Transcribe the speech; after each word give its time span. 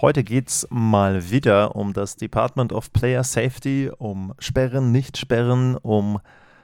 Heute 0.00 0.22
geht 0.22 0.46
es 0.46 0.64
mal 0.70 1.28
wieder 1.32 1.74
um 1.74 1.92
das 1.92 2.14
Department 2.14 2.72
of 2.72 2.92
Player 2.92 3.24
Safety, 3.24 3.90
um 3.98 4.32
Sperren, 4.38 4.92
Nicht-Sperren, 4.92 5.76
um 5.76 6.20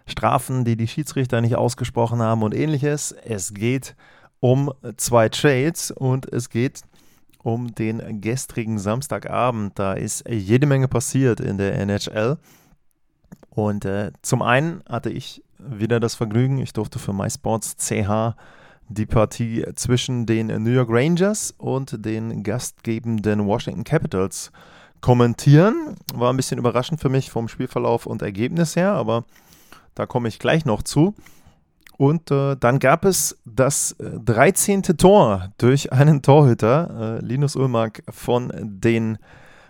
Strafen, 0.06 0.64
die 0.64 0.77
die 0.77 0.86
Schiedsrichter 0.86 1.41
nicht 1.41 1.56
ausgesprochen 1.56 2.22
haben 2.22 2.44
und 2.44 2.55
ähnliches. 2.55 3.10
Es 3.10 3.52
geht 3.52 3.96
um 4.38 4.72
zwei 4.98 5.28
Trades 5.30 5.91
und 5.91 6.32
es 6.32 6.48
geht 6.48 6.82
um 7.42 7.74
den 7.74 8.20
gestrigen 8.20 8.78
Samstagabend. 8.78 9.80
Da 9.80 9.94
ist 9.94 10.28
jede 10.28 10.66
Menge 10.66 10.86
passiert 10.86 11.41
in 11.41 11.58
der 11.58 11.77
NHL. 11.80 12.38
Und 13.50 13.84
äh, 13.84 14.12
zum 14.22 14.42
einen 14.42 14.84
hatte 14.88 15.10
ich 15.10 15.42
wieder 15.58 15.98
das 15.98 16.14
Vergnügen, 16.14 16.58
ich 16.58 16.72
durfte 16.72 17.00
für 17.00 17.12
MySports 17.12 17.78
CH 17.78 18.36
die 18.88 19.06
Partie 19.06 19.64
zwischen 19.74 20.26
den 20.26 20.46
New 20.46 20.70
York 20.70 20.88
Rangers 20.90 21.54
und 21.56 22.04
den 22.04 22.42
gastgebenden 22.42 23.46
Washington 23.46 23.84
Capitals 23.84 24.52
kommentieren. 25.00 25.96
War 26.14 26.32
ein 26.32 26.36
bisschen 26.36 26.58
überraschend 26.58 27.00
für 27.00 27.08
mich 27.08 27.30
vom 27.30 27.48
Spielverlauf 27.48 28.06
und 28.06 28.22
Ergebnis 28.22 28.76
her, 28.76 28.92
aber 28.92 29.24
da 29.94 30.06
komme 30.06 30.28
ich 30.28 30.38
gleich 30.38 30.64
noch 30.64 30.82
zu. 30.82 31.14
Und 31.96 32.30
äh, 32.30 32.56
dann 32.56 32.78
gab 32.80 33.04
es 33.04 33.38
das 33.44 33.92
äh, 33.92 34.18
13. 34.24 34.82
Tor 34.82 35.52
durch 35.58 35.92
einen 35.92 36.22
Torhüter, 36.22 37.19
äh, 37.20 37.24
Linus 37.24 37.54
Ulmark 37.54 38.02
von 38.10 38.52
den 38.60 39.19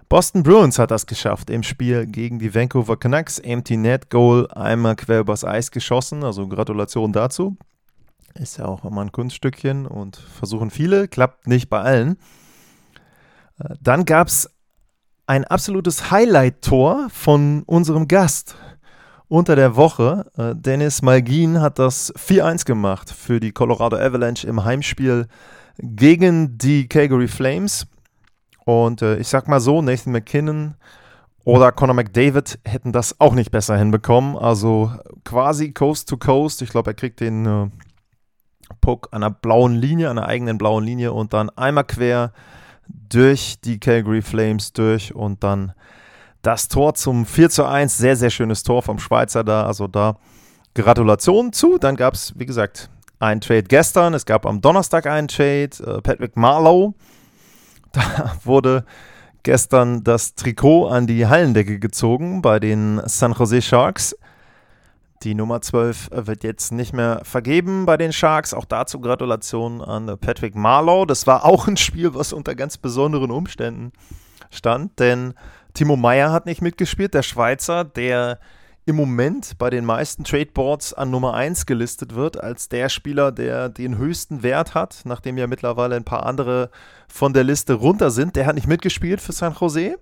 Boston 0.09 0.43
Bruins 0.43 0.79
hat 0.79 0.91
das 0.91 1.07
geschafft 1.07 1.51
im 1.51 1.63
Spiel 1.63 2.07
gegen 2.07 2.39
die 2.39 2.55
Vancouver 2.55 2.97
Canucks. 2.97 3.39
Empty 3.39 3.77
Net 3.77 4.11
Goal, 4.11 4.47
einmal 4.53 4.97
quer 4.97 5.21
übers 5.21 5.45
Eis 5.45 5.71
geschossen, 5.71 6.23
also 6.23 6.47
Gratulation 6.47 7.13
dazu. 7.13 7.57
Ist 8.35 8.59
ja 8.59 8.67
auch 8.67 8.85
immer 8.85 9.01
ein 9.01 9.13
Kunststückchen 9.13 9.87
und 9.87 10.17
versuchen 10.17 10.71
viele, 10.71 11.07
klappt 11.07 11.47
nicht 11.47 11.69
bei 11.69 11.81
allen. 11.81 12.19
Äh, 13.59 13.75
dann 13.81 14.05
gab 14.05 14.29
es 14.29 14.51
ein 15.27 15.45
absolutes 15.45 16.11
Highlight-Tor 16.11 17.09
von 17.11 17.63
unserem 17.65 18.09
Gast 18.09 18.57
unter 19.29 19.57
der 19.57 19.77
Woche. 19.77 20.27
Äh, 20.37 20.55
Dennis 20.57 21.01
Malgin 21.01 21.61
hat 21.61 21.79
das 21.79 22.13
4-1 22.15 22.65
gemacht 22.65 23.11
für 23.11 23.41
die 23.41 23.53
Colorado 23.53 23.97
Avalanche 23.97 24.47
im 24.47 24.65
Heimspiel 24.65 25.29
gegen 25.79 26.59
die 26.59 26.89
Calgary 26.89 27.29
Flames. 27.29 27.87
Und 28.65 29.03
äh, 29.03 29.17
ich 29.19 29.29
sag 29.29 29.49
mal 29.49 29.61
so, 29.61 29.81
Nathan 29.81 30.13
McKinnon 30.13 30.75
oder 31.45 31.73
Conor 31.73 31.95
McDavid 31.95 32.59
hätten 32.65 32.93
das 32.93 33.21
auch 33.21 33.35
nicht 33.35 33.51
besser 33.51 33.77
hinbekommen. 33.77 34.37
Also 34.37 34.93
quasi 35.25 35.73
Coast 35.73 36.09
to 36.09 36.17
Coast. 36.17 36.63
Ich 36.63 36.71
glaube, 36.71 36.91
er 36.91 36.95
kriegt 36.95 37.21
den 37.21 37.71
Puck 38.85 39.09
an 39.13 39.23
einer 39.23 39.31
blauen 39.31 39.75
Linie, 39.75 40.11
an 40.11 40.19
einer 40.19 40.29
eigenen 40.29 40.59
blauen 40.59 40.85
Linie 40.85 41.15
und 41.15 41.33
dann 41.33 41.49
einmal 41.49 41.85
quer 41.85 42.33
durch 43.09 43.57
die 43.65 43.81
Calgary 43.81 44.21
Flames 44.21 44.75
durch 44.75 45.15
und 45.15 45.43
dann 45.43 45.73
das 46.43 46.69
Tor 46.69 46.93
zum 46.93 47.25
4 47.25 47.49
zu 47.49 47.65
1. 47.65 47.97
Sehr, 47.97 48.15
sehr 48.15 48.29
schönes 48.29 48.63
Tor 48.63 48.83
vom 48.83 48.99
Schweizer 48.99 49.43
da. 49.43 49.65
Also 49.65 49.87
da 49.87 50.19
Gratulation 50.75 51.55
zu. 51.55 51.79
Dann 51.79 51.97
gab 51.97 52.13
es, 52.13 52.35
wie 52.39 52.45
gesagt, 52.45 52.91
ein 53.21 53.41
Trade 53.41 53.63
gestern. 53.63 54.13
Es 54.13 54.27
gab 54.27 54.45
am 54.45 54.61
Donnerstag 54.61 55.07
einen 55.07 55.29
Trade. 55.29 55.71
Äh, 55.81 56.03
Patrick 56.03 56.37
Marlowe. 56.37 56.93
Da 57.93 58.37
wurde 58.45 58.85
gestern 59.45 60.05
das 60.05 60.35
Trikot 60.35 60.89
an 60.89 61.07
die 61.07 61.27
Hallendecke 61.27 61.79
gezogen 61.79 62.43
bei 62.43 62.61
den 62.61 63.01
San 63.07 63.33
Jose 63.33 63.63
Sharks. 63.63 64.15
Die 65.25 65.35
Nummer 65.35 65.63
12 65.63 66.11
wird 66.13 66.45
jetzt 66.45 66.71
nicht 66.71 66.93
mehr 66.93 67.23
vergeben 67.25 67.87
bei 67.87 67.97
den 67.97 68.13
Sharks. 68.13 68.53
Auch 68.53 68.67
dazu 68.67 69.01
Gratulation 69.01 69.81
an 69.81 70.19
Patrick 70.21 70.55
Marlow. 70.55 71.07
Das 71.07 71.27
war 71.27 71.47
auch 71.47 71.67
ein 71.67 71.79
Spiel, 71.79 72.15
was 72.15 72.35
unter 72.35 72.55
ganz 72.55 72.77
besonderen 72.77 73.31
Umständen 73.31 73.93
stand, 74.51 74.99
denn 75.01 75.33
Timo 75.73 75.97
Meyer 75.97 76.31
hat 76.31 76.45
nicht 76.45 76.61
mitgespielt, 76.61 77.15
der 77.15 77.23
Schweizer, 77.23 77.85
der 77.85 78.39
im 78.85 78.97
Moment 78.97 79.57
bei 79.59 79.71
den 79.71 79.87
meisten 79.87 80.25
Tradeboards 80.25 80.93
an 80.93 81.11
Nummer 81.11 81.33
1 81.33 81.65
gelistet 81.65 82.15
wird, 82.15 82.39
als 82.39 82.69
der 82.69 82.91
Spieler, 82.91 83.33
der 83.33 83.71
den 83.71 83.97
höchsten 83.97 84.43
Wert 84.43 84.75
hat, 84.75 85.01
nachdem 85.05 85.39
ja 85.39 85.47
mittlerweile 85.47 85.97
ein 85.97 86.05
paar 86.05 86.27
andere 86.27 86.71
von 87.09 87.33
der 87.33 87.45
Liste 87.45 87.73
runter 87.73 88.11
sind. 88.11 88.37
Der 88.37 88.45
hat 88.45 88.57
nicht 88.57 88.69
mitgespielt 88.69 89.23
für 89.23 89.33
San 89.33 89.57
Jose. 89.59 89.97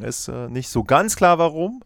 Ist 0.00 0.28
äh, 0.28 0.48
nicht 0.48 0.68
so 0.68 0.84
ganz 0.84 1.16
klar, 1.16 1.38
warum. 1.38 1.82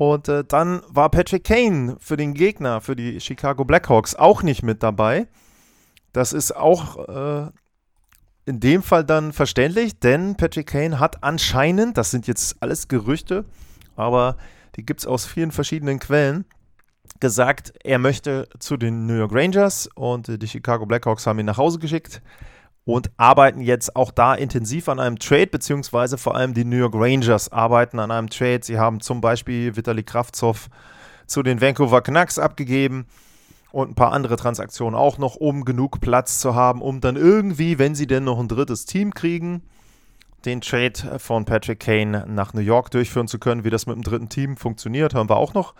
Und 0.00 0.28
äh, 0.28 0.44
dann 0.44 0.80
war 0.88 1.10
Patrick 1.10 1.44
Kane 1.44 1.98
für 2.00 2.16
den 2.16 2.32
Gegner, 2.32 2.80
für 2.80 2.96
die 2.96 3.20
Chicago 3.20 3.66
Blackhawks, 3.66 4.14
auch 4.14 4.42
nicht 4.42 4.62
mit 4.62 4.82
dabei. 4.82 5.28
Das 6.14 6.32
ist 6.32 6.56
auch 6.56 7.06
äh, 7.06 7.50
in 8.46 8.60
dem 8.60 8.82
Fall 8.82 9.04
dann 9.04 9.34
verständlich, 9.34 10.00
denn 10.00 10.38
Patrick 10.38 10.68
Kane 10.68 11.00
hat 11.00 11.22
anscheinend, 11.22 11.98
das 11.98 12.10
sind 12.10 12.26
jetzt 12.26 12.56
alles 12.60 12.88
Gerüchte, 12.88 13.44
aber 13.94 14.38
die 14.76 14.86
gibt 14.86 15.00
es 15.00 15.06
aus 15.06 15.26
vielen 15.26 15.52
verschiedenen 15.52 15.98
Quellen, 15.98 16.46
gesagt, 17.20 17.74
er 17.84 17.98
möchte 17.98 18.48
zu 18.58 18.78
den 18.78 19.04
New 19.04 19.18
York 19.18 19.34
Rangers 19.34 19.86
und 19.96 20.28
die 20.42 20.48
Chicago 20.48 20.86
Blackhawks 20.86 21.26
haben 21.26 21.40
ihn 21.40 21.44
nach 21.44 21.58
Hause 21.58 21.78
geschickt 21.78 22.22
und 22.84 23.10
arbeiten 23.16 23.60
jetzt 23.60 23.94
auch 23.94 24.10
da 24.10 24.34
intensiv 24.34 24.88
an 24.88 25.00
einem 25.00 25.18
Trade, 25.18 25.48
beziehungsweise 25.48 26.18
vor 26.18 26.34
allem 26.34 26.54
die 26.54 26.64
New 26.64 26.76
York 26.76 26.94
Rangers 26.94 27.52
arbeiten 27.52 27.98
an 27.98 28.10
einem 28.10 28.30
Trade. 28.30 28.60
Sie 28.62 28.78
haben 28.78 29.00
zum 29.00 29.20
Beispiel 29.20 29.76
Vitali 29.76 30.02
Kravtsov 30.02 30.68
zu 31.26 31.42
den 31.42 31.60
Vancouver 31.60 32.00
Canucks 32.00 32.38
abgegeben 32.38 33.06
und 33.72 33.90
ein 33.90 33.94
paar 33.94 34.12
andere 34.12 34.36
Transaktionen 34.36 34.98
auch 34.98 35.18
noch, 35.18 35.36
um 35.36 35.64
genug 35.64 36.00
Platz 36.00 36.40
zu 36.40 36.54
haben, 36.54 36.82
um 36.82 37.00
dann 37.00 37.16
irgendwie, 37.16 37.78
wenn 37.78 37.94
sie 37.94 38.06
denn 38.06 38.24
noch 38.24 38.40
ein 38.40 38.48
drittes 38.48 38.86
Team 38.86 39.14
kriegen, 39.14 39.62
den 40.44 40.60
Trade 40.60 41.18
von 41.18 41.44
Patrick 41.44 41.80
Kane 41.80 42.24
nach 42.26 42.54
New 42.54 42.62
York 42.62 42.90
durchführen 42.90 43.28
zu 43.28 43.38
können. 43.38 43.62
Wie 43.62 43.70
das 43.70 43.86
mit 43.86 43.96
dem 43.96 44.02
dritten 44.02 44.28
Team 44.28 44.56
funktioniert, 44.56 45.14
haben 45.14 45.28
wir 45.28 45.36
auch 45.36 45.54
noch 45.54 45.74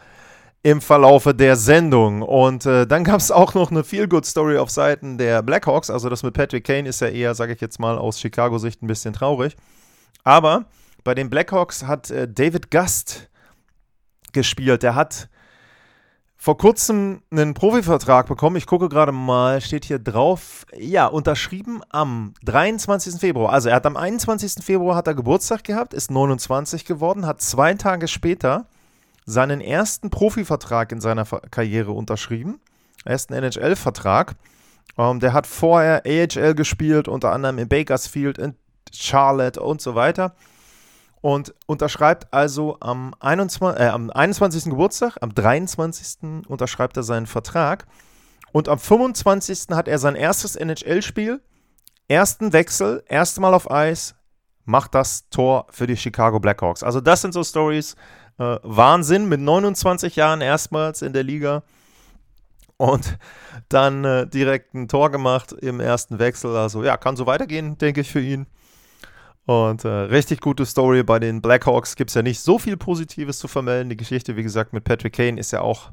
im 0.63 0.81
Verlaufe 0.81 1.35
der 1.35 1.57
Sendung. 1.57 2.23
Und 2.23 2.67
äh, 2.67 2.87
dann 2.87 3.05
gab 3.05 3.21
es 3.21 3.31
auch 3.31 3.55
noch 3.55 3.71
eine 3.71 3.85
Feel-Good-Story 3.85 4.59
auf 4.59 4.71
Seiten 4.71 5.19
der 5.19 5.43
Blackhawks. 5.43 5.91
Also 5.91 6.09
das 6.09 6.23
mit 6.23 6.35
Patrick 6.35 6.65
Kane 6.65 6.89
ist 6.89 7.01
ja 7.01 7.09
eher, 7.09 7.35
sage 7.35 7.55
ich 7.55 7.61
jetzt 7.61 7.79
mal, 7.79 7.99
aus 7.99 8.21
Chicago-Sicht 8.21 8.83
ein 8.83 8.87
bisschen 8.87 9.13
traurig. 9.13 9.57
Aber 10.23 10.67
bei 11.05 11.15
den 11.15 11.31
Blackhawks 11.31 11.85
hat 11.87 12.11
äh, 12.11 12.29
David 12.29 12.71
Gust 12.71 13.29
gespielt. 14.33 14.83
Der 14.83 14.95
hat 14.95 15.29
vor 16.37 16.57
kurzem 16.57 17.23
einen 17.31 17.53
Profivertrag 17.53 18.27
bekommen. 18.27 18.57
Ich 18.57 18.67
gucke 18.67 18.89
gerade 18.89 19.13
mal, 19.13 19.61
steht 19.61 19.85
hier 19.85 19.99
drauf. 19.99 20.65
Ja, 20.75 21.07
unterschrieben 21.07 21.83
am 21.91 22.33
23. 22.45 23.21
Februar. 23.21 23.53
Also 23.53 23.69
er 23.69 23.77
hat 23.77 23.87
am 23.87 23.97
21. 23.97 24.65
Februar 24.65 24.97
hat 24.97 25.07
er 25.07 25.15
Geburtstag 25.15 25.65
gehabt, 25.65 25.93
ist 25.93 26.11
29 26.11 26.85
geworden, 26.85 27.27
hat 27.27 27.43
zwei 27.43 27.75
Tage 27.75 28.09
später 28.09 28.67
seinen 29.31 29.61
ersten 29.61 30.11
Profivertrag 30.11 30.93
in 30.93 31.01
seiner 31.01 31.25
Karriere 31.25 31.93
unterschrieben. 31.93 32.61
Ersten 33.05 33.33
NHL-Vertrag. 33.33 34.35
Ähm, 34.99 35.21
der 35.21 35.33
hat 35.33 35.47
vorher 35.47 36.03
AHL 36.05 36.55
gespielt, 36.55 37.09
unter 37.09 37.33
anderem 37.33 37.59
in 37.59 37.69
Bakersfield, 37.69 38.39
in 38.39 38.57
Charlotte 38.93 39.61
und 39.61 39.81
so 39.81 39.95
weiter. 39.95 40.35
Und 41.23 41.55
unterschreibt 41.67 42.33
also 42.33 42.79
am, 42.81 43.15
21, 43.21 43.81
äh, 43.81 43.89
am 43.89 44.11
21. 44.11 44.65
Geburtstag, 44.65 45.17
am 45.21 45.35
23. 45.35 46.47
unterschreibt 46.49 46.97
er 46.97 47.03
seinen 47.03 47.27
Vertrag. 47.27 47.87
Und 48.53 48.69
am 48.69 48.79
25. 48.79 49.69
hat 49.71 49.87
er 49.87 49.99
sein 49.99 50.17
erstes 50.17 50.57
NHL-Spiel, 50.57 51.41
ersten 52.09 52.53
Wechsel, 52.53 53.05
erste 53.07 53.41
Mal 53.41 53.55
auf 53.55 53.71
Eis, 53.71 54.17
macht 54.65 54.95
das 54.95 55.29
Tor 55.31 55.67
für 55.71 55.87
die 55.87 55.97
Chicago 55.97 56.41
Blackhawks. 56.41 56.83
Also 56.83 57.01
das 57.01 57.23
sind 57.23 57.33
so 57.33 57.45
Stories, 57.45 57.97
äh, 58.41 58.59
Wahnsinn, 58.63 59.29
mit 59.29 59.41
29 59.41 60.17
Jahren 60.17 60.41
erstmals 60.41 61.03
in 61.03 61.13
der 61.13 61.23
Liga 61.23 61.63
und 62.79 63.19
dann 63.69 64.05
äh, 64.05 64.27
direkt 64.27 64.75
ein 64.75 64.89
Tor 64.89 65.11
gemacht 65.11 65.53
im 65.53 65.79
ersten 65.79 66.19
Wechsel. 66.19 66.57
Also 66.57 66.83
ja, 66.83 66.97
kann 66.97 67.17
so 67.17 67.27
weitergehen, 67.27 67.77
denke 67.77 68.01
ich, 68.01 68.11
für 68.11 68.21
ihn. 68.23 68.47
Und 69.45 69.85
äh, 69.85 69.89
richtig 69.89 70.41
gute 70.41 70.65
Story. 70.65 71.03
Bei 71.03 71.19
den 71.19 71.43
Blackhawks 71.43 71.97
gibt 71.97 72.11
es 72.11 72.15
ja 72.15 72.23
nicht 72.23 72.41
so 72.41 72.59
viel 72.59 72.79
Positives 72.79 73.39
zu 73.39 73.49
vermelden. 73.49 73.91
Die 73.91 73.97
Geschichte, 73.97 74.37
wie 74.37 74.43
gesagt, 74.43 74.73
mit 74.73 74.85
Patrick 74.85 75.13
Kane 75.13 75.39
ist 75.39 75.51
ja 75.51 75.61
auch 75.61 75.91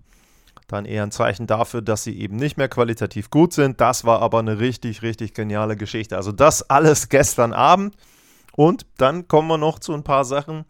dann 0.67 0.85
eher 0.85 1.03
ein 1.03 1.11
Zeichen 1.11 1.47
dafür, 1.47 1.81
dass 1.81 2.03
sie 2.03 2.17
eben 2.17 2.37
nicht 2.37 2.57
mehr 2.57 2.69
qualitativ 2.69 3.29
gut 3.29 3.51
sind. 3.51 3.81
Das 3.81 4.05
war 4.05 4.21
aber 4.21 4.39
eine 4.39 4.59
richtig, 4.59 5.01
richtig 5.01 5.33
geniale 5.33 5.75
Geschichte. 5.75 6.15
Also 6.15 6.31
das 6.31 6.69
alles 6.69 7.09
gestern 7.09 7.51
Abend. 7.51 7.95
Und 8.53 8.85
dann 8.97 9.27
kommen 9.27 9.49
wir 9.49 9.57
noch 9.57 9.79
zu 9.79 9.93
ein 9.93 10.03
paar 10.03 10.23
Sachen, 10.23 10.65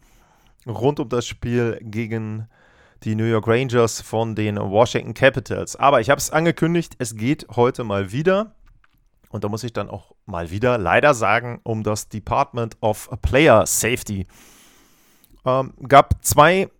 rund 0.68 1.00
um 1.00 1.08
das 1.08 1.26
Spiel 1.26 1.78
gegen 1.82 2.48
die 3.04 3.14
New 3.14 3.24
York 3.24 3.46
Rangers 3.46 4.00
von 4.00 4.34
den 4.34 4.56
Washington 4.58 5.14
Capitals. 5.14 5.76
Aber 5.76 6.00
ich 6.00 6.10
habe 6.10 6.18
es 6.18 6.30
angekündigt, 6.30 6.94
es 6.98 7.16
geht 7.16 7.46
heute 7.54 7.84
mal 7.84 8.12
wieder. 8.12 8.54
Und 9.30 9.44
da 9.44 9.48
muss 9.48 9.64
ich 9.64 9.72
dann 9.72 9.90
auch 9.90 10.14
mal 10.26 10.50
wieder 10.50 10.78
leider 10.78 11.14
sagen, 11.14 11.60
um 11.62 11.82
das 11.82 12.08
Department 12.08 12.76
of 12.80 13.10
Player 13.22 13.66
Safety. 13.66 14.26
Ähm, 15.44 15.74
gab 15.86 16.24
zwei 16.24 16.70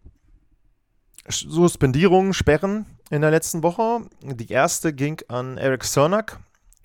Suspendierungen, 1.29 2.32
Sperren 2.32 2.87
in 3.11 3.20
der 3.20 3.31
letzten 3.31 3.62
Woche. 3.62 4.00
Die 4.23 4.50
erste 4.50 4.93
ging 4.93 5.20
an 5.29 5.58
Eric 5.58 5.84
Cernak 5.84 6.41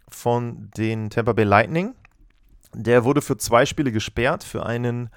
von 0.09 0.69
den 0.77 1.09
Tampa 1.09 1.33
Bay 1.33 1.45
Lightning. 1.45 1.95
Der 2.73 3.03
wurde 3.03 3.21
für 3.21 3.37
zwei 3.37 3.65
Spiele 3.65 3.91
gesperrt 3.91 4.43
für 4.43 4.65
einen 4.65 5.09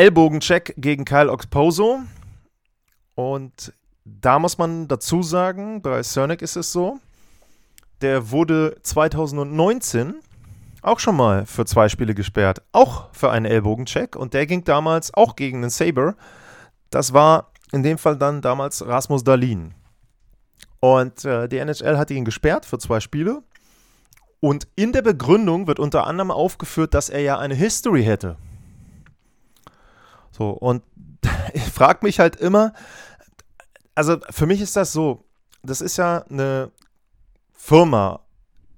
Ellbogencheck 0.00 0.72
gegen 0.78 1.04
Kyle 1.04 1.30
Oxposo. 1.30 2.00
Und 3.16 3.74
da 4.06 4.38
muss 4.38 4.56
man 4.56 4.88
dazu 4.88 5.22
sagen, 5.22 5.82
bei 5.82 6.02
Cernak 6.02 6.40
ist 6.40 6.56
es 6.56 6.72
so, 6.72 6.98
der 8.00 8.30
wurde 8.30 8.78
2019 8.82 10.14
auch 10.80 11.00
schon 11.00 11.16
mal 11.16 11.44
für 11.44 11.66
zwei 11.66 11.90
Spiele 11.90 12.14
gesperrt, 12.14 12.62
auch 12.72 13.12
für 13.12 13.30
einen 13.30 13.44
Ellbogencheck 13.44 14.16
und 14.16 14.32
der 14.32 14.46
ging 14.46 14.64
damals 14.64 15.12
auch 15.12 15.36
gegen 15.36 15.60
den 15.60 15.68
Saber. 15.68 16.14
Das 16.88 17.12
war 17.12 17.52
in 17.70 17.82
dem 17.82 17.98
Fall 17.98 18.16
dann 18.16 18.40
damals 18.40 18.86
Rasmus 18.86 19.22
Dalin. 19.22 19.74
Und 20.80 21.26
äh, 21.26 21.46
die 21.46 21.58
NHL 21.58 21.98
hat 21.98 22.10
ihn 22.10 22.24
gesperrt 22.24 22.64
für 22.64 22.78
zwei 22.78 23.00
Spiele. 23.00 23.42
Und 24.40 24.66
in 24.76 24.92
der 24.92 25.02
Begründung 25.02 25.66
wird 25.66 25.78
unter 25.78 26.06
anderem 26.06 26.30
aufgeführt, 26.30 26.94
dass 26.94 27.10
er 27.10 27.20
ja 27.20 27.38
eine 27.38 27.54
History 27.54 28.02
hätte. 28.02 28.38
So, 30.40 30.52
und 30.52 30.82
ich 31.52 31.62
frage 31.64 31.98
mich 32.02 32.18
halt 32.18 32.36
immer, 32.36 32.72
also 33.94 34.16
für 34.30 34.46
mich 34.46 34.62
ist 34.62 34.74
das 34.74 34.90
so, 34.90 35.26
das 35.62 35.82
ist 35.82 35.98
ja 35.98 36.24
eine 36.30 36.70
Firma, 37.52 38.20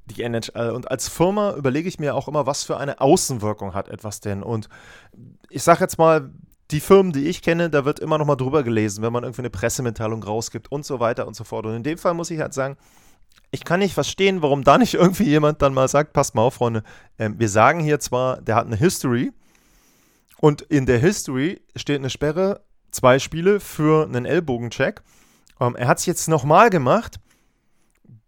die 0.06 0.24
NHL. 0.24 0.70
Und 0.70 0.90
als 0.90 1.08
Firma 1.08 1.54
überlege 1.54 1.88
ich 1.88 2.00
mir 2.00 2.16
auch 2.16 2.26
immer, 2.26 2.46
was 2.46 2.64
für 2.64 2.78
eine 2.78 3.00
Außenwirkung 3.00 3.74
hat 3.74 3.88
etwas 3.88 4.18
denn. 4.18 4.42
Und 4.42 4.68
ich 5.50 5.62
sage 5.62 5.78
jetzt 5.82 5.98
mal, 5.98 6.32
die 6.72 6.80
Firmen, 6.80 7.12
die 7.12 7.28
ich 7.28 7.42
kenne, 7.42 7.70
da 7.70 7.84
wird 7.84 8.00
immer 8.00 8.18
noch 8.18 8.26
mal 8.26 8.34
drüber 8.34 8.64
gelesen, 8.64 9.04
wenn 9.04 9.12
man 9.12 9.22
irgendwie 9.22 9.42
eine 9.42 9.50
Pressemitteilung 9.50 10.24
rausgibt 10.24 10.72
und 10.72 10.84
so 10.84 10.98
weiter 10.98 11.28
und 11.28 11.36
so 11.36 11.44
fort. 11.44 11.64
Und 11.66 11.76
in 11.76 11.84
dem 11.84 11.96
Fall 11.96 12.14
muss 12.14 12.32
ich 12.32 12.40
halt 12.40 12.54
sagen, 12.54 12.76
ich 13.52 13.62
kann 13.62 13.78
nicht 13.78 13.94
verstehen, 13.94 14.42
warum 14.42 14.64
da 14.64 14.78
nicht 14.78 14.94
irgendwie 14.94 15.28
jemand 15.28 15.62
dann 15.62 15.74
mal 15.74 15.86
sagt, 15.86 16.12
passt 16.12 16.34
mal 16.34 16.42
auf, 16.42 16.54
Freunde, 16.54 16.82
äh, 17.18 17.30
wir 17.36 17.48
sagen 17.48 17.78
hier 17.78 18.00
zwar, 18.00 18.40
der 18.40 18.56
hat 18.56 18.66
eine 18.66 18.74
History 18.74 19.32
und 20.42 20.60
in 20.60 20.86
der 20.86 20.98
History 20.98 21.60
steht 21.76 22.00
eine 22.00 22.10
Sperre, 22.10 22.64
zwei 22.90 23.20
Spiele 23.20 23.60
für 23.60 24.04
einen 24.04 24.24
Ellbogencheck. 24.24 25.00
Ähm, 25.60 25.76
er 25.76 25.86
hat 25.86 26.00
es 26.00 26.06
jetzt 26.06 26.28
nochmal 26.28 26.68
gemacht, 26.68 27.20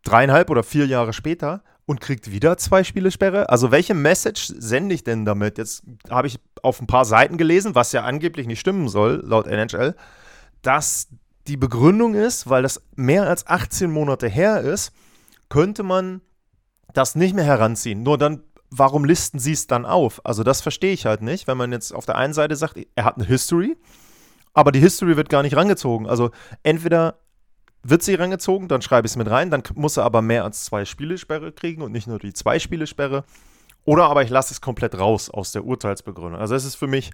dreieinhalb 0.05 0.49
oder 0.49 0.63
vier 0.63 0.87
Jahre 0.87 1.13
später 1.13 1.65
und 1.87 2.01
kriegt 2.01 2.31
wieder 2.31 2.57
zwei 2.57 2.85
Spiele 2.85 3.11
Sperre. 3.11 3.49
Also 3.49 3.73
welche 3.73 3.95
Message 3.95 4.53
sende 4.57 4.95
ich 4.95 5.03
denn 5.03 5.25
damit? 5.25 5.59
Jetzt 5.59 5.83
habe 6.09 6.29
ich 6.29 6.39
auf 6.63 6.81
ein 6.81 6.87
paar 6.87 7.05
Seiten 7.05 7.37
gelesen, 7.37 7.75
was 7.75 7.91
ja 7.91 8.05
angeblich 8.05 8.47
nicht 8.47 8.61
stimmen 8.61 8.89
soll, 8.89 9.21
laut 9.27 9.49
NHL, 9.49 9.97
dass 10.63 11.09
die 11.49 11.57
Begründung 11.57 12.15
ist, 12.15 12.49
weil 12.49 12.63
das 12.63 12.81
mehr 12.95 13.29
als 13.29 13.49
18 13.49 13.91
Monate 13.91 14.29
her 14.29 14.61
ist, 14.61 14.93
könnte 15.49 15.83
man 15.83 16.21
das 16.93 17.17
nicht 17.17 17.35
mehr 17.35 17.45
heranziehen. 17.45 18.05
Nur 18.05 18.19
dann, 18.19 18.45
warum 18.71 19.05
listen 19.05 19.39
sie 19.39 19.53
es 19.53 19.67
dann 19.67 19.87
auf? 19.87 20.25
Also 20.25 20.43
das 20.43 20.61
verstehe 20.61 20.93
ich 20.93 21.07
halt 21.07 21.23
nicht, 21.23 21.47
wenn 21.47 21.57
man 21.57 21.73
jetzt 21.73 21.93
auf 21.93 22.07
der 22.07 22.17
einen 22.17 22.35
Seite 22.35 22.57
sagt, 22.57 22.79
er 22.95 23.05
hat 23.05 23.17
eine 23.17 23.27
History, 23.27 23.77
aber 24.53 24.73
die 24.73 24.81
History 24.81 25.17
wird 25.17 25.29
gar 25.29 25.43
nicht 25.43 25.57
rangezogen. 25.57 26.07
Also 26.07 26.31
entweder 26.63 27.19
wird 27.83 28.03
sie 28.03 28.15
rangezogen, 28.15 28.69
dann 28.69 28.83
schreibe 28.83 29.07
ich 29.07 29.13
es 29.13 29.17
mit 29.17 29.31
rein, 29.31 29.51
dann 29.51 29.63
muss 29.75 29.97
er 29.97 30.05
aber 30.05 30.23
mehr 30.23 30.45
als 30.45 30.65
zwei 30.65 30.85
Spielesperre 30.85 31.53
kriegen 31.53 31.83
und 31.83 31.93
nicht 31.93 32.07
nur 32.07 32.19
die 32.19 32.33
zwei 32.33 32.59
Spielesperre. 32.59 33.25
Oder 33.85 34.05
aber 34.05 34.23
ich 34.23 34.31
lasse 34.31 34.55
es 34.55 34.61
komplett 34.61 34.99
raus 34.99 35.29
aus 35.29 35.53
der 35.53 35.65
Urteilsbegründung. 35.65 36.41
Also 36.41 36.55
es 36.55 36.65
ist 36.65 36.77
für 36.77 36.87
mich, 36.87 37.11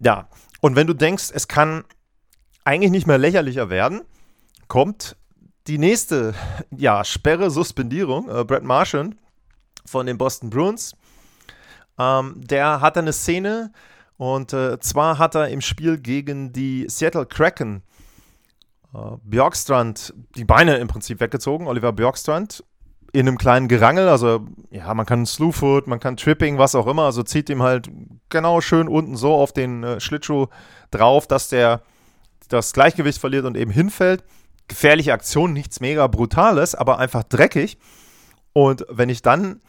ja. 0.00 0.28
Und 0.60 0.74
wenn 0.74 0.88
du 0.88 0.94
denkst, 0.94 1.30
es 1.32 1.46
kann 1.46 1.84
eigentlich 2.64 2.90
nicht 2.90 3.06
mehr 3.06 3.18
lächerlicher 3.18 3.70
werden, 3.70 4.02
kommt 4.66 5.16
die 5.68 5.78
nächste, 5.78 6.34
ja, 6.76 7.04
Sperre, 7.04 7.50
Suspendierung. 7.50 8.28
Äh, 8.28 8.44
Brett 8.44 8.64
Marchand 8.64 9.16
von 9.86 10.06
den 10.06 10.18
Boston 10.18 10.50
Bruins. 10.50 10.94
Ähm, 11.98 12.34
der 12.36 12.80
hat 12.80 12.98
eine 12.98 13.12
Szene 13.12 13.72
und 14.16 14.52
äh, 14.52 14.78
zwar 14.80 15.18
hat 15.18 15.34
er 15.34 15.48
im 15.48 15.60
Spiel 15.60 15.98
gegen 15.98 16.52
die 16.52 16.86
Seattle 16.88 17.26
Kraken 17.26 17.82
äh, 18.94 19.16
Björkstrand 19.22 20.14
die 20.36 20.44
Beine 20.44 20.76
im 20.76 20.88
Prinzip 20.88 21.20
weggezogen, 21.20 21.66
Oliver 21.66 21.92
Björkstrand, 21.92 22.64
in 23.12 23.28
einem 23.28 23.38
kleinen 23.38 23.68
Gerangel, 23.68 24.08
also 24.08 24.44
ja, 24.70 24.92
man 24.92 25.06
kann 25.06 25.24
Slewfoot, 25.24 25.86
man 25.86 26.00
kann 26.00 26.16
Tripping, 26.16 26.58
was 26.58 26.74
auch 26.74 26.88
immer, 26.88 27.04
also 27.04 27.22
zieht 27.22 27.48
ihm 27.48 27.62
halt 27.62 27.88
genau 28.28 28.60
schön 28.60 28.88
unten 28.88 29.16
so 29.16 29.34
auf 29.34 29.52
den 29.52 29.84
äh, 29.84 30.00
Schlittschuh 30.00 30.48
drauf, 30.90 31.28
dass 31.28 31.48
der 31.48 31.82
das 32.48 32.72
Gleichgewicht 32.72 33.18
verliert 33.18 33.44
und 33.44 33.56
eben 33.56 33.70
hinfällt. 33.70 34.24
Gefährliche 34.66 35.12
Aktion, 35.12 35.52
nichts 35.52 35.80
mega 35.80 36.06
Brutales, 36.06 36.74
aber 36.74 36.98
einfach 36.98 37.22
dreckig. 37.22 37.78
Und 38.54 38.86
wenn 38.88 39.10
ich 39.10 39.20
dann 39.20 39.60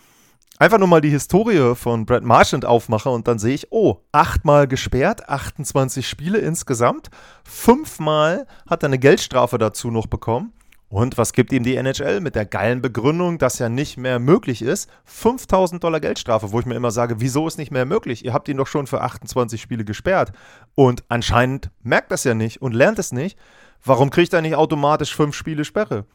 einfach 0.58 0.78
nur 0.78 0.88
mal 0.88 1.02
die 1.02 1.10
Historie 1.10 1.76
von 1.76 2.06
Brad 2.06 2.24
Marchand 2.24 2.64
aufmache 2.66 3.10
und 3.10 3.28
dann 3.28 3.40
sehe 3.40 3.56
ich, 3.56 3.72
oh, 3.72 3.98
achtmal 4.14 4.68
gesperrt, 4.68 5.28
28 5.28 6.08
Spiele 6.08 6.38
insgesamt, 6.38 7.10
fünfmal 7.44 8.48
hat 8.70 8.84
er 8.84 8.88
eine 8.88 9.00
Geldstrafe 9.00 9.58
dazu 9.58 9.92
noch 9.92 10.08
bekommen. 10.08 10.54
Und 10.88 11.18
was 11.18 11.34
gibt 11.34 11.52
ihm 11.52 11.64
die 11.64 11.76
NHL 11.76 12.22
mit 12.22 12.36
der 12.36 12.46
geilen 12.46 12.82
Begründung, 12.82 13.40
dass 13.40 13.60
ja 13.60 13.70
nicht 13.70 13.98
mehr 13.98 14.20
möglich 14.20 14.62
ist? 14.62 14.90
5000 15.06 15.84
Dollar 15.84 16.00
Geldstrafe, 16.00 16.52
wo 16.52 16.60
ich 16.60 16.66
mir 16.66 16.76
immer 16.76 16.92
sage, 16.92 17.20
wieso 17.20 17.48
ist 17.48 17.58
nicht 17.58 17.72
mehr 17.72 17.86
möglich? 17.86 18.24
Ihr 18.24 18.34
habt 18.34 18.48
ihn 18.48 18.58
doch 18.58 18.68
schon 18.68 18.88
für 18.88 19.02
28 19.02 19.60
Spiele 19.60 19.84
gesperrt. 19.84 20.32
Und 20.76 21.04
anscheinend 21.10 21.72
merkt 21.82 22.12
das 22.12 22.24
ja 22.24 22.36
nicht 22.36 22.62
und 22.62 22.74
lernt 22.74 23.00
es 23.00 23.12
nicht. 23.12 23.38
Warum 23.84 24.12
kriegt 24.12 24.32
er 24.32 24.42
nicht 24.42 24.56
automatisch 24.56 25.16
fünf 25.16 25.36
Spiele 25.36 25.66
Sperre? 25.66 26.06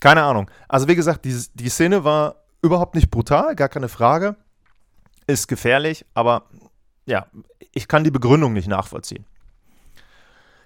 Keine 0.00 0.22
Ahnung. 0.22 0.50
Also 0.68 0.88
wie 0.88 0.94
gesagt, 0.94 1.24
die, 1.24 1.36
die 1.54 1.68
Szene 1.68 2.04
war 2.04 2.36
überhaupt 2.62 2.94
nicht 2.94 3.10
brutal, 3.10 3.56
gar 3.56 3.68
keine 3.68 3.88
Frage. 3.88 4.36
Ist 5.26 5.48
gefährlich, 5.48 6.06
aber 6.14 6.48
ja, 7.06 7.26
ich 7.72 7.88
kann 7.88 8.04
die 8.04 8.10
Begründung 8.10 8.52
nicht 8.52 8.68
nachvollziehen. 8.68 9.26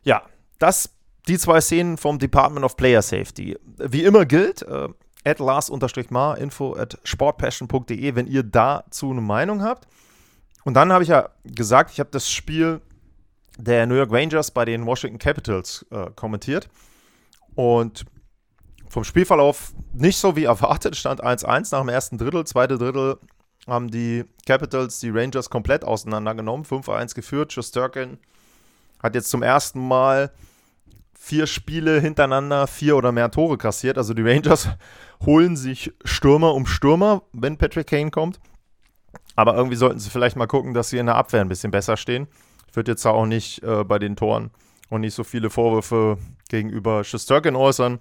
Ja, 0.05 0.23
das 0.59 0.91
die 1.29 1.39
zwei 1.39 1.61
Szenen 1.61 1.97
vom 1.97 2.19
Department 2.19 2.65
of 2.65 2.77
Player 2.77 3.03
Safety. 3.03 3.57
Wie 3.79 4.05
immer 4.05 4.27
gilt, 4.27 4.63
äh, 4.63 4.89
at 5.25 5.39
lars-mar, 5.39 6.39
info 6.39 6.75
at 6.75 6.99
sportpassion.de, 7.05 8.15
wenn 8.15 8.27
ihr 8.27 8.43
dazu 8.43 9.11
eine 9.11 9.21
Meinung 9.21 9.63
habt. 9.63 9.87
Und 10.65 10.75
dann 10.75 10.93
habe 10.93 11.05
ich 11.05 11.11
ja 11.11 11.29
gesagt, 11.45 11.93
ich 11.93 12.01
habe 12.01 12.11
das 12.11 12.31
Spiel 12.31 12.81
der 13.59 13.87
New 13.87 13.95
York 13.95 14.13
Rangers 14.13 14.51
bei 14.51 14.65
den 14.65 14.87
Washington 14.87 15.19
Capitals 15.19 15.87
äh, 15.91 16.11
kommentiert. 16.17 16.69
Und 17.55 18.05
vom 18.93 19.05
Spielverlauf 19.05 19.73
nicht 19.95 20.19
so 20.19 20.37
wie 20.37 20.45
erwartet, 20.45 20.97
stand 20.97 21.25
1-1 21.25 21.73
nach 21.73 21.81
dem 21.81 21.89
ersten 21.89 22.19
Drittel. 22.19 22.45
Zweite 22.45 22.77
Drittel 22.77 23.17
haben 23.67 23.91
die 23.91 24.27
Capitals 24.47 25.01
die 25.01 25.09
Rangers 25.09 25.49
komplett 25.49 25.83
auseinandergenommen. 25.83 26.67
5-1 26.67 27.15
geführt. 27.15 27.55
Schusterkin 27.55 28.19
hat 29.03 29.15
jetzt 29.15 29.31
zum 29.31 29.43
ersten 29.43 29.81
Mal 29.81 30.31
vier 31.19 31.47
Spiele 31.47 32.01
hintereinander 32.01 32.67
vier 32.67 32.99
oder 32.99 33.13
mehr 33.13 33.31
Tore 33.31 33.57
kassiert. 33.57 33.97
Also 33.97 34.13
die 34.13 34.23
Rangers 34.23 34.69
holen 35.25 35.57
sich 35.57 35.91
Stürmer 36.05 36.53
um 36.53 36.67
Stürmer, 36.67 37.23
wenn 37.33 37.57
Patrick 37.57 37.87
Kane 37.87 38.11
kommt. 38.11 38.41
Aber 39.37 39.57
irgendwie 39.57 39.77
sollten 39.77 40.01
sie 40.01 40.11
vielleicht 40.11 40.37
mal 40.37 40.47
gucken, 40.47 40.75
dass 40.75 40.91
sie 40.91 40.99
in 40.99 41.07
der 41.07 41.17
Abwehr 41.17 41.41
ein 41.41 41.49
bisschen 41.49 41.71
besser 41.71 41.97
stehen. 41.97 42.29
Ich 42.69 42.77
würde 42.77 42.93
jetzt 42.93 43.07
auch 43.07 43.25
nicht 43.25 43.63
äh, 43.63 43.85
bei 43.85 43.99
den 43.99 44.17
Toren 44.17 44.51
und 44.91 45.01
nicht 45.01 45.15
so 45.15 45.25
viele 45.25 45.49
Vorwürfe 45.49 46.19
gegenüber 46.51 47.05
Schusterkin 47.05 47.57
äußern. 47.57 47.99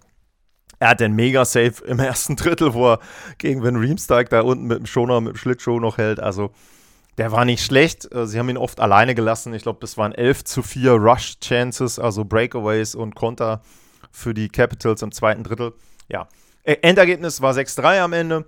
Er 0.79 0.89
hat 0.89 0.99
den 0.99 1.13
Mega-Save 1.13 1.83
im 1.85 1.99
ersten 1.99 2.35
Drittel, 2.35 2.73
wo 2.73 2.93
er 2.93 2.99
gegen 3.37 3.63
Van 3.63 3.75
Riemsdyk 3.75 4.29
da 4.29 4.41
unten 4.41 4.65
mit 4.65 4.79
dem 4.79 4.85
Schoner, 4.85 5.21
mit 5.21 5.33
dem 5.33 5.37
Schlittschuh 5.37 5.79
noch 5.79 5.97
hält. 5.97 6.19
Also 6.19 6.51
der 7.17 7.31
war 7.31 7.45
nicht 7.45 7.63
schlecht. 7.63 8.11
Äh, 8.13 8.27
sie 8.27 8.39
haben 8.39 8.49
ihn 8.49 8.57
oft 8.57 8.79
alleine 8.79 9.15
gelassen. 9.15 9.53
Ich 9.53 9.63
glaube, 9.63 9.79
das 9.81 9.97
waren 9.97 10.13
11 10.13 10.43
zu 10.45 10.63
4 10.63 10.93
Rush-Chances, 10.93 11.99
also 11.99 12.25
Breakaways 12.25 12.95
und 12.95 13.15
Konter 13.15 13.61
für 14.11 14.33
die 14.33 14.49
Capitals 14.49 15.01
im 15.01 15.11
zweiten 15.11 15.43
Drittel. 15.43 15.73
Ja, 16.07 16.27
äh, 16.63 16.77
Endergebnis 16.81 17.41
war 17.41 17.53
6-3 17.53 18.01
am 18.01 18.13
Ende. 18.13 18.45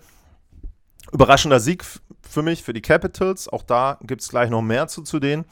Überraschender 1.12 1.60
Sieg 1.60 1.84
für 2.28 2.42
mich, 2.42 2.64
für 2.64 2.74
die 2.74 2.82
Capitals. 2.82 3.48
Auch 3.48 3.64
da 3.64 3.98
gibt 4.02 4.22
es 4.22 4.30
gleich 4.30 4.50
noch 4.50 4.62
mehr 4.62 4.88
zu, 4.88 5.04
zu 5.04 5.20
denen. 5.20 5.46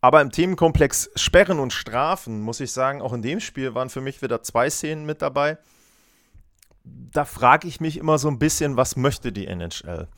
Aber 0.00 0.20
im 0.22 0.30
Themenkomplex 0.30 1.10
Sperren 1.14 1.58
und 1.58 1.72
Strafen, 1.72 2.40
muss 2.40 2.60
ich 2.60 2.72
sagen, 2.72 3.02
auch 3.02 3.12
in 3.12 3.22
dem 3.22 3.40
Spiel 3.40 3.74
waren 3.74 3.90
für 3.90 4.00
mich 4.00 4.22
wieder 4.22 4.42
zwei 4.42 4.70
Szenen 4.70 5.04
mit 5.04 5.20
dabei. 5.20 5.58
Da 6.84 7.24
frage 7.24 7.68
ich 7.68 7.80
mich 7.80 7.98
immer 7.98 8.18
so 8.18 8.28
ein 8.28 8.38
bisschen, 8.38 8.76
was 8.76 8.96
möchte 8.96 9.32
die 9.32 9.46
NHL? 9.46 10.08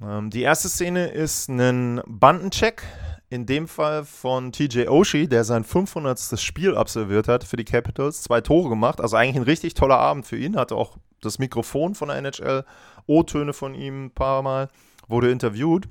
Ähm, 0.00 0.30
die 0.30 0.42
erste 0.42 0.68
Szene 0.68 1.08
ist 1.08 1.48
ein 1.48 2.00
Bandencheck 2.06 2.84
in 3.30 3.46
dem 3.46 3.68
Fall 3.68 4.04
von 4.04 4.52
TJ 4.52 4.88
Oshie, 4.88 5.28
der 5.28 5.44
sein 5.44 5.64
500. 5.64 6.40
Spiel 6.40 6.76
absolviert 6.76 7.28
hat 7.28 7.44
für 7.44 7.56
die 7.56 7.64
Capitals, 7.64 8.22
zwei 8.22 8.40
Tore 8.40 8.68
gemacht, 8.68 9.00
also 9.00 9.16
eigentlich 9.16 9.36
ein 9.36 9.42
richtig 9.42 9.74
toller 9.74 9.98
Abend 9.98 10.26
für 10.26 10.36
ihn, 10.36 10.56
hatte 10.56 10.74
auch 10.76 10.96
das 11.20 11.38
Mikrofon 11.38 11.94
von 11.94 12.08
der 12.08 12.18
NHL, 12.18 12.64
O-Töne 13.06 13.52
von 13.52 13.74
ihm 13.74 14.06
ein 14.06 14.10
paar 14.10 14.42
Mal, 14.42 14.68
wurde 15.06 15.30
interviewt, 15.30 15.88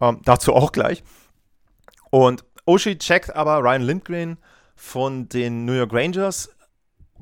ähm, 0.00 0.20
dazu 0.24 0.54
auch 0.54 0.72
gleich. 0.72 1.02
Und 2.10 2.44
Oshie 2.66 2.98
checkt 2.98 3.34
aber 3.34 3.58
Ryan 3.58 3.82
Lindgren 3.82 4.38
von 4.74 5.28
den 5.28 5.64
New 5.64 5.72
York 5.72 5.92
Rangers 5.92 6.50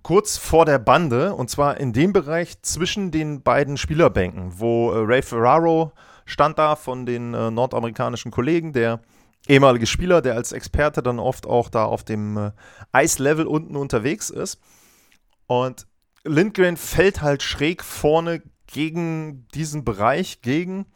kurz 0.03 0.37
vor 0.37 0.65
der 0.65 0.79
Bande 0.79 1.35
und 1.35 1.51
zwar 1.51 1.79
in 1.79 1.93
dem 1.93 2.13
Bereich 2.13 2.63
zwischen 2.63 3.11
den 3.11 3.43
beiden 3.43 3.77
Spielerbänken, 3.77 4.59
wo 4.59 4.93
äh, 4.93 4.99
Ray 4.99 5.23
Ferraro 5.23 5.93
stand 6.25 6.59
da 6.59 6.77
von 6.77 7.05
den 7.05 7.35
äh, 7.35 7.51
nordamerikanischen 7.51 8.31
Kollegen, 8.31 8.73
der 8.73 9.01
ehemalige 9.49 9.87
Spieler, 9.87 10.23
der 10.23 10.35
als 10.35 10.53
Experte 10.53 11.03
dann 11.03 11.19
oft 11.19 11.47
auch 11.47 11.69
da 11.69 11.85
auf 11.85 12.05
dem 12.05 12.37
äh, 12.37 12.53
Eislevel 12.93 13.47
unten 13.47 13.77
unterwegs 13.77 14.31
ist. 14.31 14.61
Und 15.47 15.87
Lindgren 16.25 16.77
fällt 16.77 17.23
halt 17.23 17.43
schräg 17.43 17.83
vorne 17.83 18.43
gegen 18.67 19.49
diesen 19.55 19.85
Bereich, 19.85 20.43
gegen 20.43 20.87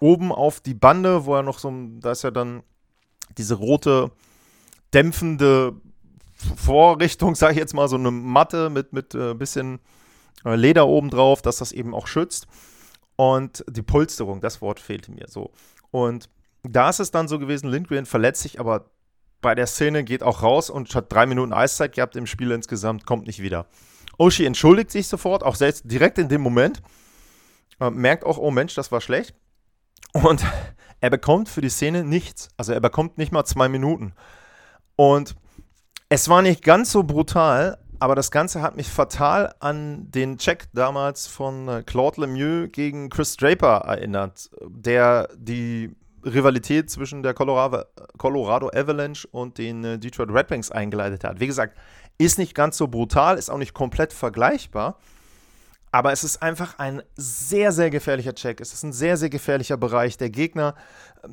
oben 0.00 0.30
auf 0.30 0.60
die 0.60 0.74
Bande, 0.74 1.26
wo 1.26 1.34
er 1.34 1.42
noch 1.42 1.58
so, 1.58 1.72
da 2.00 2.12
ist 2.12 2.22
ja 2.22 2.30
dann 2.30 2.62
diese 3.36 3.54
rote, 3.54 4.10
dämpfende 4.94 5.74
Vorrichtung, 6.56 7.34
sage 7.36 7.54
ich 7.54 7.58
jetzt 7.58 7.74
mal, 7.74 7.88
so 7.88 7.96
eine 7.96 8.10
Matte 8.10 8.70
mit, 8.70 8.92
mit 8.92 9.14
äh, 9.14 9.34
bisschen 9.34 9.80
äh, 10.44 10.54
Leder 10.54 10.86
oben 10.86 11.10
drauf, 11.10 11.42
dass 11.42 11.58
das 11.58 11.72
eben 11.72 11.94
auch 11.94 12.06
schützt. 12.06 12.46
Und 13.16 13.64
die 13.68 13.82
Polsterung, 13.82 14.40
das 14.40 14.60
Wort 14.62 14.78
fehlte 14.78 15.10
mir 15.10 15.26
so. 15.28 15.50
Und 15.90 16.28
da 16.62 16.90
ist 16.90 17.00
es 17.00 17.10
dann 17.10 17.28
so 17.28 17.38
gewesen, 17.38 17.68
Lindgren 17.68 18.06
verletzt 18.06 18.42
sich, 18.42 18.60
aber 18.60 18.90
bei 19.40 19.54
der 19.54 19.66
Szene 19.66 20.04
geht 20.04 20.22
auch 20.22 20.42
raus 20.42 20.70
und 20.70 20.94
hat 20.94 21.12
drei 21.12 21.26
Minuten 21.26 21.52
Eiszeit 21.52 21.94
gehabt 21.94 22.16
im 22.16 22.26
Spiel 22.26 22.50
insgesamt, 22.50 23.06
kommt 23.06 23.26
nicht 23.26 23.40
wieder. 23.40 23.66
Oshi 24.18 24.44
entschuldigt 24.44 24.90
sich 24.90 25.06
sofort, 25.06 25.44
auch 25.44 25.54
selbst 25.54 25.82
direkt 25.90 26.18
in 26.18 26.28
dem 26.28 26.40
Moment. 26.40 26.82
Äh, 27.80 27.90
merkt 27.90 28.24
auch, 28.24 28.38
oh 28.38 28.50
Mensch, 28.50 28.74
das 28.74 28.90
war 28.90 29.00
schlecht. 29.00 29.34
Und 30.12 30.44
er 31.00 31.10
bekommt 31.10 31.48
für 31.48 31.60
die 31.60 31.68
Szene 31.68 32.04
nichts. 32.04 32.48
Also 32.56 32.72
er 32.72 32.80
bekommt 32.80 33.18
nicht 33.18 33.32
mal 33.32 33.44
zwei 33.44 33.68
Minuten. 33.68 34.12
Und 34.96 35.36
es 36.08 36.28
war 36.28 36.42
nicht 36.42 36.62
ganz 36.64 36.90
so 36.92 37.02
brutal, 37.02 37.78
aber 38.00 38.14
das 38.14 38.30
Ganze 38.30 38.62
hat 38.62 38.76
mich 38.76 38.88
fatal 38.88 39.54
an 39.60 40.10
den 40.10 40.38
Check 40.38 40.68
damals 40.72 41.26
von 41.26 41.68
äh, 41.68 41.82
Claude 41.84 42.22
Lemieux 42.22 42.70
gegen 42.72 43.10
Chris 43.10 43.36
Draper 43.36 43.82
erinnert, 43.86 44.50
der 44.62 45.28
die 45.36 45.94
Rivalität 46.24 46.90
zwischen 46.90 47.22
der 47.22 47.34
Colorado, 47.34 48.68
Avalanche 48.68 49.26
und 49.30 49.58
den 49.58 49.84
äh, 49.84 49.98
Detroit 49.98 50.30
Red 50.30 50.50
Wings 50.50 50.70
eingeleitet 50.70 51.24
hat. 51.24 51.40
Wie 51.40 51.46
gesagt, 51.46 51.76
ist 52.18 52.38
nicht 52.38 52.54
ganz 52.54 52.76
so 52.76 52.88
brutal, 52.88 53.38
ist 53.38 53.50
auch 53.50 53.58
nicht 53.58 53.74
komplett 53.74 54.12
vergleichbar, 54.12 54.98
aber 55.90 56.12
es 56.12 56.24
ist 56.24 56.42
einfach 56.42 56.78
ein 56.78 57.02
sehr, 57.16 57.72
sehr 57.72 57.90
gefährlicher 57.90 58.34
Check. 58.34 58.60
Es 58.60 58.72
ist 58.72 58.82
ein 58.82 58.92
sehr, 58.92 59.16
sehr 59.16 59.30
gefährlicher 59.30 59.76
Bereich. 59.76 60.16
Der 60.16 60.30
Gegner, 60.30 60.74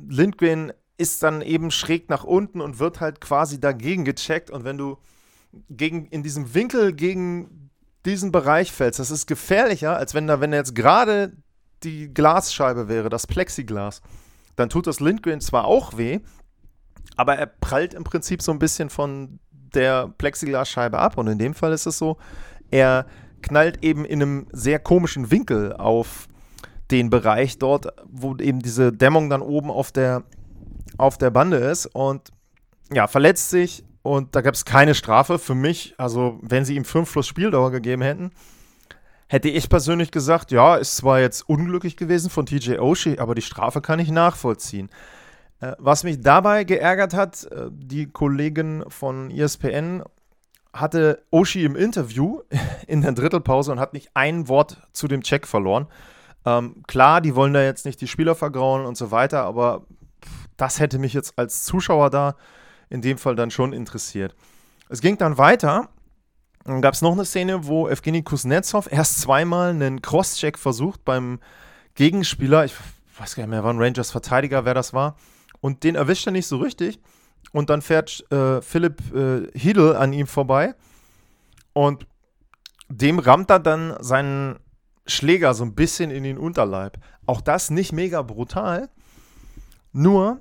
Lindgren, 0.08 0.72
ist 0.98 1.22
dann 1.22 1.42
eben 1.42 1.70
schräg 1.70 2.08
nach 2.08 2.24
unten 2.24 2.60
und 2.60 2.78
wird 2.78 3.00
halt 3.00 3.20
quasi 3.20 3.60
dagegen 3.60 4.04
gecheckt. 4.04 4.50
Und 4.50 4.64
wenn 4.64 4.78
du 4.78 4.96
gegen, 5.68 6.06
in 6.06 6.22
diesem 6.22 6.54
Winkel 6.54 6.94
gegen 6.94 7.70
diesen 8.06 8.32
Bereich 8.32 8.72
fällst, 8.72 8.98
das 8.98 9.10
ist 9.10 9.26
gefährlicher, 9.26 9.96
als 9.96 10.14
wenn 10.14 10.26
da, 10.26 10.40
wenn 10.40 10.52
jetzt 10.52 10.74
gerade 10.74 11.32
die 11.82 12.12
Glasscheibe 12.12 12.88
wäre, 12.88 13.10
das 13.10 13.26
Plexiglas. 13.26 14.00
Dann 14.56 14.70
tut 14.70 14.86
das 14.86 15.00
Lindgren 15.00 15.42
zwar 15.42 15.66
auch 15.66 15.98
weh, 15.98 16.20
aber 17.16 17.36
er 17.36 17.46
prallt 17.46 17.92
im 17.92 18.04
Prinzip 18.04 18.40
so 18.40 18.52
ein 18.52 18.58
bisschen 18.58 18.88
von 18.88 19.38
der 19.52 20.08
Plexiglasscheibe 20.08 20.98
ab. 20.98 21.18
Und 21.18 21.26
in 21.26 21.38
dem 21.38 21.54
Fall 21.54 21.72
ist 21.72 21.84
es 21.84 21.98
so, 21.98 22.16
er 22.70 23.06
knallt 23.46 23.82
eben 23.84 24.04
in 24.04 24.22
einem 24.22 24.46
sehr 24.52 24.78
komischen 24.78 25.30
Winkel 25.30 25.72
auf 25.72 26.28
den 26.90 27.10
Bereich 27.10 27.58
dort, 27.58 27.88
wo 28.06 28.36
eben 28.36 28.60
diese 28.60 28.92
Dämmung 28.92 29.30
dann 29.30 29.42
oben 29.42 29.70
auf 29.70 29.92
der 29.92 30.24
auf 30.98 31.18
der 31.18 31.30
Bande 31.30 31.58
ist 31.58 31.86
und 31.86 32.30
ja, 32.92 33.06
verletzt 33.06 33.50
sich 33.50 33.84
und 34.02 34.34
da 34.36 34.40
gab 34.40 34.54
es 34.54 34.64
keine 34.64 34.94
Strafe 34.94 35.38
für 35.38 35.54
mich. 35.54 35.94
Also, 35.98 36.38
wenn 36.40 36.64
sie 36.64 36.76
ihm 36.76 36.84
fünf 36.84 37.12
plus 37.12 37.26
Spieldauer 37.26 37.70
gegeben 37.70 38.02
hätten, 38.02 38.30
hätte 39.26 39.48
ich 39.48 39.68
persönlich 39.68 40.10
gesagt, 40.10 40.52
ja, 40.52 40.76
ist 40.76 40.96
zwar 40.96 41.20
jetzt 41.20 41.48
unglücklich 41.48 41.96
gewesen 41.96 42.30
von 42.30 42.46
TJ 42.46 42.78
Oshie, 42.78 43.18
aber 43.18 43.34
die 43.34 43.42
Strafe 43.42 43.80
kann 43.80 43.98
ich 43.98 44.10
nachvollziehen. 44.10 44.90
Äh, 45.60 45.72
was 45.78 46.04
mich 46.04 46.20
dabei 46.20 46.64
geärgert 46.64 47.14
hat, 47.14 47.44
äh, 47.50 47.68
die 47.70 48.06
Kollegin 48.06 48.84
von 48.88 49.30
ESPN 49.30 50.04
hatte 50.80 51.24
Oshie 51.30 51.64
im 51.64 51.76
Interview 51.76 52.40
in 52.86 53.02
der 53.02 53.12
Drittelpause 53.12 53.72
und 53.72 53.80
hat 53.80 53.92
nicht 53.92 54.10
ein 54.14 54.48
Wort 54.48 54.82
zu 54.92 55.08
dem 55.08 55.22
Check 55.22 55.46
verloren. 55.46 55.86
Ähm, 56.44 56.82
klar, 56.86 57.20
die 57.20 57.34
wollen 57.34 57.52
da 57.52 57.62
jetzt 57.62 57.86
nicht 57.86 58.00
die 58.00 58.08
Spieler 58.08 58.34
vergrauen 58.34 58.86
und 58.86 58.96
so 58.96 59.10
weiter, 59.10 59.42
aber 59.42 59.86
das 60.56 60.80
hätte 60.80 60.98
mich 60.98 61.12
jetzt 61.12 61.38
als 61.38 61.64
Zuschauer 61.64 62.10
da 62.10 62.36
in 62.88 63.02
dem 63.02 63.18
Fall 63.18 63.36
dann 63.36 63.50
schon 63.50 63.72
interessiert. 63.72 64.34
Es 64.88 65.00
ging 65.00 65.18
dann 65.18 65.38
weiter. 65.38 65.88
Dann 66.64 66.82
gab 66.82 66.94
es 66.94 67.02
noch 67.02 67.12
eine 67.12 67.24
Szene, 67.24 67.66
wo 67.66 67.88
Evgeny 67.88 68.22
Kuznetsov 68.22 68.90
erst 68.90 69.20
zweimal 69.20 69.70
einen 69.70 70.02
Cross-Check 70.02 70.58
versucht 70.58 71.04
beim 71.04 71.40
Gegenspieler. 71.94 72.64
Ich 72.64 72.74
weiß 73.18 73.36
gar 73.36 73.44
nicht 73.44 73.50
mehr, 73.50 73.64
war 73.64 73.72
ein 73.72 73.80
Rangers-Verteidiger, 73.80 74.64
wer 74.64 74.74
das 74.74 74.92
war. 74.92 75.16
Und 75.60 75.84
den 75.84 75.94
erwischt 75.94 76.26
er 76.26 76.32
nicht 76.32 76.46
so 76.46 76.58
richtig. 76.58 77.00
Und 77.52 77.70
dann 77.70 77.82
fährt 77.82 78.30
äh, 78.30 78.60
Philipp 78.60 79.14
äh, 79.14 79.48
Hiedl 79.58 79.94
an 79.94 80.12
ihm 80.12 80.26
vorbei. 80.26 80.74
Und 81.72 82.06
dem 82.88 83.18
rammt 83.18 83.50
er 83.50 83.60
dann 83.60 83.96
seinen 84.00 84.58
Schläger 85.06 85.54
so 85.54 85.64
ein 85.64 85.74
bisschen 85.74 86.10
in 86.10 86.24
den 86.24 86.38
Unterleib. 86.38 86.98
Auch 87.26 87.40
das 87.40 87.70
nicht 87.70 87.92
mega 87.92 88.22
brutal, 88.22 88.88
nur, 89.96 90.38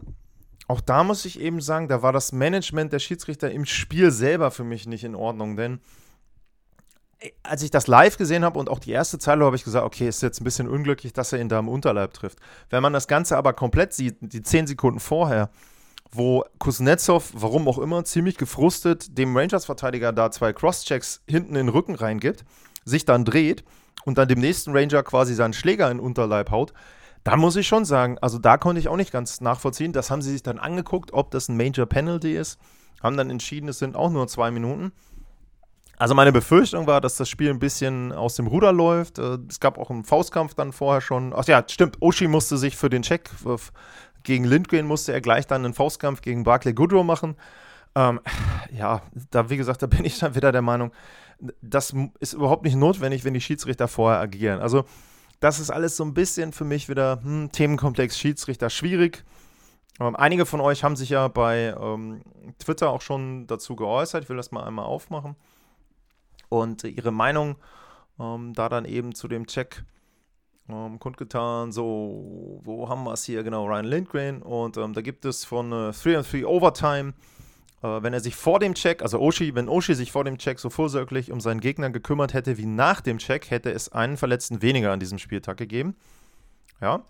auch 0.68 0.82
da 0.82 1.06
muss 1.06 1.24
ich 1.24 1.40
eben 1.40 1.62
sagen, 1.62 1.88
da 1.88 2.02
war 2.02 2.12
das 2.12 2.34
Management 2.34 2.92
der 2.92 3.00
Schiedsrichter 3.00 3.50
im 3.52 3.66
Spiel 3.66 4.12
selber 4.12 4.52
für 4.52 4.66
mich 4.66 4.86
nicht 4.86 5.06
in 5.06 5.16
Ordnung, 5.16 5.56
denn 5.56 5.80
äh, 7.20 7.32
als 7.42 7.64
ich 7.64 7.72
das 7.72 7.88
live 7.88 8.18
gesehen 8.18 8.44
habe 8.44 8.60
und 8.60 8.70
auch 8.70 8.80
die 8.80 8.92
erste 8.92 9.18
Zeile, 9.18 9.46
habe 9.46 9.56
ich 9.56 9.64
gesagt, 9.64 9.86
okay, 9.86 10.10
ist 10.10 10.22
jetzt 10.22 10.42
ein 10.42 10.44
bisschen 10.44 10.68
unglücklich, 10.68 11.14
dass 11.14 11.32
er 11.32 11.40
ihn 11.40 11.48
da 11.48 11.60
im 11.60 11.70
Unterleib 11.70 12.14
trifft. 12.14 12.40
Wenn 12.70 12.84
man 12.84 12.92
das 12.92 13.08
Ganze 13.08 13.38
aber 13.38 13.54
komplett 13.54 13.94
sieht, 13.94 14.18
die 14.20 14.44
zehn 14.44 14.68
Sekunden 14.68 15.00
vorher, 15.00 15.50
wo 16.16 16.44
Kuznetsov, 16.60 17.32
warum 17.34 17.68
auch 17.68 17.78
immer, 17.78 18.04
ziemlich 18.04 18.38
gefrustet 18.38 19.18
dem 19.18 19.36
Rangers-Verteidiger 19.36 20.14
da 20.14 20.32
zwei 20.32 20.54
Crosschecks 20.54 21.22
hinten 21.28 21.56
in 21.56 21.68
den 21.68 21.70
Rücken 21.70 21.96
reingibt, 21.96 22.46
sich 22.84 23.06
dann 23.06 23.26
dreht 23.26 23.64
und 24.06 24.18
dann 24.18 24.28
dem 24.28 24.40
nächsten 24.40 24.72
Ranger 24.76 25.04
quasi 25.04 25.34
seinen 25.34 25.54
Schläger 25.54 25.90
in 25.90 25.98
den 25.98 26.06
Unterleib 26.06 26.52
haut, 26.52 26.74
da 27.26 27.38
muss 27.38 27.56
ich 27.56 27.68
schon 27.68 27.86
sagen, 27.86 28.20
also 28.22 28.38
da 28.38 28.58
konnte 28.58 28.80
ich 28.80 28.88
auch 28.88 28.98
nicht 28.98 29.12
ganz 29.12 29.42
nachvollziehen. 29.42 29.94
Das 29.94 30.12
haben 30.12 30.22
sie 30.22 30.32
sich 30.32 30.44
dann 30.44 30.60
angeguckt, 30.60 31.12
ob 31.12 31.32
das 31.32 31.50
ein 31.50 31.58
Major 31.58 31.88
Penalty 31.88 32.38
ist. 32.38 32.60
Haben 33.02 33.18
dann 33.18 33.32
entschieden, 33.32 33.68
es 33.68 33.80
sind 33.80 33.96
auch 33.96 34.12
nur 34.12 34.28
zwei 34.28 34.52
Minuten. 34.52 34.92
Also 35.98 36.14
meine 36.14 36.32
Befürchtung 36.32 36.86
war, 36.86 37.02
dass 37.02 37.16
das 37.16 37.28
Spiel 37.28 37.50
ein 37.50 37.58
bisschen 37.58 38.12
aus 38.12 38.36
dem 38.36 38.46
Ruder 38.46 38.72
läuft. 38.72 39.18
Äh, 39.18 39.40
es 39.50 39.60
gab 39.60 39.80
auch 39.80 39.90
einen 39.90 40.04
Faustkampf 40.04 40.54
dann 40.54 40.72
vorher 40.72 41.02
schon. 41.02 41.34
Ach 41.36 41.46
ja, 41.46 41.64
stimmt. 41.68 41.98
Oshi 42.00 42.28
musste 42.28 42.58
sich 42.58 42.78
für 42.78 42.90
den 42.90 43.02
Check 43.02 43.30
gegen 44.26 44.44
Lindgren 44.44 44.86
musste 44.86 45.14
er 45.14 45.22
gleich 45.22 45.48
dann 45.48 45.64
einen 45.64 45.74
Faustkampf 45.74 46.22
gegen 46.22 46.44
Barclay 46.44 46.74
Goodrow 46.74 47.06
machen. 47.06 47.36
Ähm, 47.96 48.20
ja, 48.72 49.02
da 49.32 49.50
wie 49.50 49.58
gesagt, 49.58 49.82
da 49.82 49.88
bin 49.88 50.04
ich 50.04 50.20
dann 50.20 50.36
wieder 50.36 50.52
der 50.52 50.62
Meinung, 50.62 50.92
das 51.62 51.94
ist 52.20 52.34
überhaupt 52.34 52.64
nicht 52.64 52.76
notwendig, 52.76 53.24
wenn 53.24 53.34
die 53.34 53.42
Schiedsrichter 53.42 53.88
vorher 53.88 54.20
agieren. 54.20 54.60
Also 54.60 54.86
das 55.40 55.60
ist 55.60 55.70
alles 55.70 55.96
so 55.96 56.04
ein 56.04 56.14
bisschen 56.14 56.54
für 56.54 56.66
mich 56.66 56.90
wieder 56.90 57.22
hm, 57.22 57.52
Themenkomplex 57.52 58.18
Schiedsrichter 58.18 58.70
schwierig. 58.70 59.24
Ähm, 60.00 60.16
einige 60.16 60.46
von 60.46 60.60
euch 60.60 60.84
haben 60.84 60.96
sich 60.96 61.10
ja 61.10 61.28
bei 61.28 61.76
ähm, 61.80 62.22
Twitter 62.60 62.90
auch 62.90 63.02
schon 63.02 63.48
dazu 63.48 63.76
geäußert. 63.76 64.24
Ich 64.24 64.30
will 64.30 64.38
das 64.38 64.52
mal 64.52 64.64
einmal 64.64 64.86
aufmachen. 64.86 65.36
Und 66.50 66.84
ihre 66.84 67.12
Meinung 67.12 67.56
ähm, 68.20 68.54
da 68.54 68.70
dann 68.70 68.86
eben 68.86 69.16
zu 69.16 69.28
dem 69.28 69.48
Check 69.48 69.84
ähm, 70.70 71.00
kundgetan. 71.00 71.72
So, 71.72 72.60
wo 72.64 72.90
haben 72.90 73.04
wir 73.04 73.14
es 73.14 73.24
hier? 73.24 73.44
Genau, 73.44 73.66
Ryan 73.66 73.86
Lindgren. 73.86 74.42
Und 74.42 74.78
ähm, 74.78 74.94
da 74.94 75.02
gibt 75.02 75.26
es 75.26 75.46
von 75.46 75.72
äh, 75.72 75.92
3 75.92 76.46
Overtime 76.46 77.14
äh, 77.86 78.04
wenn 78.04 78.14
er 78.14 78.20
sich 78.20 78.36
vor 78.36 78.60
dem 78.60 78.74
Check, 78.74 79.02
also 79.02 79.20
Oshi, 79.20 79.54
wenn 79.56 79.70
Oshi 79.70 79.94
sich 79.94 80.12
vor 80.12 80.24
dem 80.24 80.38
Check 80.38 80.60
so 80.60 80.70
vorsorglich 80.70 81.32
um 81.32 81.40
seinen 81.40 81.60
Gegner 81.60 81.90
gekümmert 81.90 82.34
hätte 82.34 82.58
wie 82.58 82.66
nach 82.66 83.02
dem 83.02 83.18
Check, 83.20 83.52
hätte 83.52 83.72
es 83.72 83.90
einen 83.92 84.18
Verletzten 84.18 84.62
weniger 84.62 84.92
an 84.92 85.00
diesem 85.00 85.20
Spieltag 85.20 85.58
gegeben. 85.58 85.96
Ja, 86.82 87.04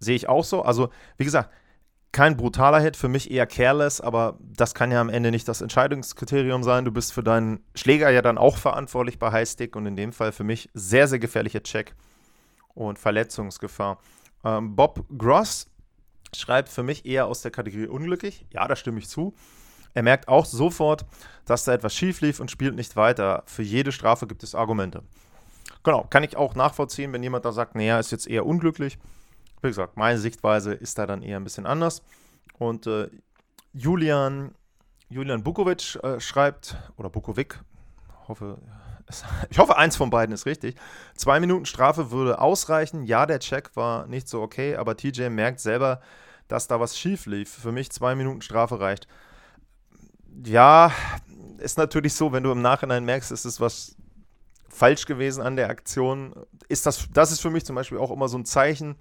sehe 0.00 0.16
ich 0.16 0.28
auch 0.28 0.44
so. 0.44 0.62
Also, 0.62 0.88
wie 1.18 1.24
gesagt, 1.24 1.50
kein 2.12 2.36
brutaler 2.36 2.80
Hit, 2.80 2.96
für 2.96 3.08
mich 3.08 3.30
eher 3.30 3.46
careless, 3.46 4.00
aber 4.00 4.38
das 4.40 4.74
kann 4.74 4.92
ja 4.92 5.00
am 5.00 5.08
Ende 5.08 5.32
nicht 5.32 5.48
das 5.48 5.60
Entscheidungskriterium 5.60 6.62
sein. 6.62 6.84
Du 6.84 6.92
bist 6.92 7.12
für 7.12 7.24
deinen 7.24 7.64
Schläger 7.74 8.10
ja 8.10 8.22
dann 8.22 8.38
auch 8.38 8.56
verantwortlich 8.56 9.18
bei 9.18 9.32
Highstick 9.32 9.74
und 9.74 9.84
in 9.86 9.96
dem 9.96 10.12
Fall 10.12 10.30
für 10.30 10.44
mich 10.44 10.70
sehr, 10.74 11.08
sehr 11.08 11.18
gefährlicher 11.18 11.62
Check 11.64 11.94
und 12.74 12.98
Verletzungsgefahr. 12.98 13.98
Ähm, 14.44 14.76
Bob 14.76 15.04
Gross 15.16 15.70
schreibt 16.34 16.68
für 16.68 16.82
mich 16.82 17.06
eher 17.06 17.26
aus 17.26 17.42
der 17.42 17.50
Kategorie 17.50 17.86
unglücklich. 17.86 18.46
Ja, 18.52 18.66
da 18.66 18.76
stimme 18.76 18.98
ich 18.98 19.08
zu. 19.08 19.34
Er 19.94 20.02
merkt 20.02 20.28
auch 20.28 20.44
sofort, 20.44 21.06
dass 21.44 21.64
da 21.64 21.72
etwas 21.72 21.94
schief 21.94 22.20
lief 22.20 22.40
und 22.40 22.50
spielt 22.50 22.74
nicht 22.74 22.96
weiter. 22.96 23.44
Für 23.46 23.62
jede 23.62 23.92
Strafe 23.92 24.26
gibt 24.26 24.42
es 24.42 24.54
Argumente. 24.54 25.02
Genau, 25.84 26.04
kann 26.10 26.24
ich 26.24 26.36
auch 26.36 26.54
nachvollziehen, 26.54 27.12
wenn 27.12 27.22
jemand 27.22 27.44
da 27.44 27.52
sagt, 27.52 27.74
naja, 27.74 27.98
ist 28.00 28.10
jetzt 28.10 28.26
eher 28.26 28.44
unglücklich. 28.44 28.98
Wie 29.62 29.68
gesagt, 29.68 29.96
meine 29.96 30.18
Sichtweise 30.18 30.74
ist 30.74 30.98
da 30.98 31.06
dann 31.06 31.22
eher 31.22 31.36
ein 31.36 31.44
bisschen 31.44 31.66
anders. 31.66 32.02
Und 32.58 32.86
äh, 32.86 33.08
Julian, 33.72 34.54
Julian 35.08 35.42
Bukovic 35.42 35.96
äh, 36.02 36.20
schreibt, 36.20 36.76
oder 36.96 37.08
Bukovic, 37.08 37.60
hoffe, 38.28 38.58
ich 39.50 39.58
hoffe, 39.58 39.76
eins 39.76 39.96
von 39.96 40.10
beiden 40.10 40.34
ist 40.34 40.46
richtig. 40.46 40.76
Zwei 41.14 41.40
Minuten 41.40 41.66
Strafe 41.66 42.10
würde 42.10 42.38
ausreichen. 42.38 43.04
Ja, 43.04 43.26
der 43.26 43.40
Check 43.40 43.76
war 43.76 44.06
nicht 44.06 44.28
so 44.28 44.42
okay, 44.42 44.76
aber 44.76 44.96
TJ 44.96 45.28
merkt 45.28 45.60
selber, 45.60 46.00
dass 46.48 46.68
da 46.68 46.80
was 46.80 46.98
schief 46.98 47.26
lief. 47.26 47.50
Für 47.50 47.72
mich 47.72 47.90
zwei 47.90 48.14
Minuten 48.14 48.42
Strafe 48.42 48.80
reicht. 48.80 49.08
Ja, 50.44 50.92
ist 51.58 51.78
natürlich 51.78 52.14
so, 52.14 52.32
wenn 52.32 52.42
du 52.42 52.50
im 52.50 52.62
Nachhinein 52.62 53.04
merkst, 53.04 53.30
es 53.30 53.44
ist 53.44 53.60
was 53.60 53.96
falsch 54.68 55.06
gewesen 55.06 55.42
an 55.42 55.56
der 55.56 55.70
Aktion. 55.70 56.34
Ist 56.68 56.86
das, 56.86 57.08
das 57.12 57.30
ist 57.30 57.40
für 57.40 57.50
mich 57.50 57.64
zum 57.64 57.76
Beispiel 57.76 57.98
auch 57.98 58.10
immer 58.10 58.28
so 58.28 58.36
ein 58.36 58.44
Zeichen, 58.44 58.96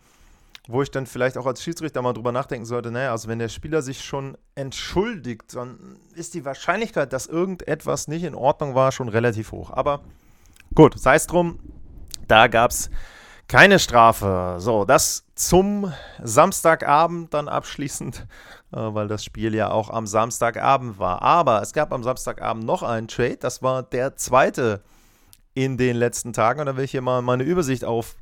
wo 0.67 0.81
ich 0.81 0.91
dann 0.91 1.05
vielleicht 1.05 1.37
auch 1.37 1.45
als 1.45 1.61
Schiedsrichter 1.61 2.01
mal 2.01 2.13
drüber 2.13 2.31
nachdenken 2.31 2.65
sollte, 2.65 2.91
naja, 2.91 3.11
also 3.11 3.27
wenn 3.27 3.39
der 3.39 3.49
Spieler 3.49 3.81
sich 3.81 4.03
schon 4.03 4.37
entschuldigt, 4.55 5.55
dann 5.55 5.97
ist 6.15 6.33
die 6.33 6.45
Wahrscheinlichkeit, 6.45 7.11
dass 7.11 7.27
irgendetwas 7.27 8.07
nicht 8.07 8.23
in 8.23 8.35
Ordnung 8.35 8.73
war, 8.73 8.91
schon 8.91 9.09
relativ 9.09 9.51
hoch. 9.51 9.71
Aber 9.71 10.01
gut, 10.73 10.97
sei 10.97 11.15
es 11.15 11.27
drum, 11.27 11.59
da 12.27 12.47
gab 12.47 12.71
es 12.71 12.89
keine 13.47 13.77
Strafe. 13.77 14.55
So, 14.59 14.85
das 14.85 15.25
zum 15.35 15.91
Samstagabend 16.21 17.33
dann 17.33 17.49
abschließend, 17.49 18.25
äh, 18.71 18.77
weil 18.77 19.07
das 19.07 19.25
Spiel 19.25 19.53
ja 19.53 19.69
auch 19.69 19.89
am 19.89 20.07
Samstagabend 20.07 20.97
war. 20.97 21.21
Aber 21.21 21.61
es 21.61 21.73
gab 21.73 21.91
am 21.91 22.03
Samstagabend 22.03 22.65
noch 22.65 22.83
einen 22.83 23.07
Trade, 23.07 23.37
das 23.37 23.61
war 23.61 23.83
der 23.83 24.15
zweite 24.15 24.81
in 25.53 25.77
den 25.77 25.97
letzten 25.97 26.33
Tagen. 26.33 26.61
Und 26.61 26.65
da 26.67 26.77
will 26.77 26.85
ich 26.85 26.91
hier 26.91 27.01
mal 27.01 27.21
meine 27.21 27.43
Übersicht 27.43 27.85
auf 27.85 28.15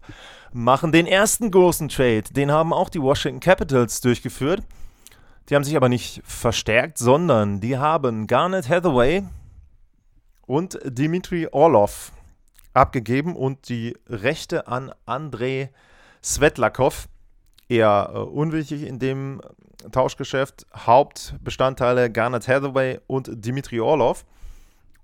machen 0.53 0.91
den 0.91 1.07
ersten 1.07 1.51
großen 1.51 1.89
Trade. 1.89 2.23
Den 2.31 2.51
haben 2.51 2.73
auch 2.73 2.89
die 2.89 3.01
Washington 3.01 3.39
Capitals 3.39 4.01
durchgeführt. 4.01 4.61
Die 5.49 5.55
haben 5.55 5.63
sich 5.63 5.75
aber 5.75 5.89
nicht 5.89 6.21
verstärkt, 6.23 6.97
sondern 6.97 7.59
die 7.59 7.77
haben 7.77 8.27
Garnet 8.27 8.69
Hathaway 8.69 9.23
und 10.45 10.79
Dimitri 10.85 11.47
Orlov 11.51 12.11
abgegeben 12.73 13.35
und 13.35 13.69
die 13.69 13.97
Rechte 14.07 14.67
an 14.67 14.93
Andrei 15.05 15.71
Svetlakov. 16.23 17.07
Eher 17.67 18.11
äh, 18.13 18.17
unwichtig 18.17 18.83
in 18.83 18.99
dem 18.99 19.41
Tauschgeschäft. 19.91 20.65
Hauptbestandteile 20.75 22.11
Garnet 22.11 22.47
Hathaway 22.47 22.99
und 23.07 23.29
Dimitri 23.33 23.79
Orlov. 23.79 24.25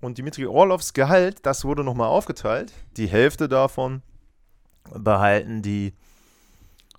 Und 0.00 0.18
Dimitri 0.18 0.46
Orlovs 0.46 0.92
Gehalt, 0.92 1.44
das 1.44 1.64
wurde 1.64 1.82
nochmal 1.82 2.08
aufgeteilt. 2.08 2.72
Die 2.96 3.08
Hälfte 3.08 3.48
davon 3.48 4.02
behalten 4.94 5.62
die 5.62 5.94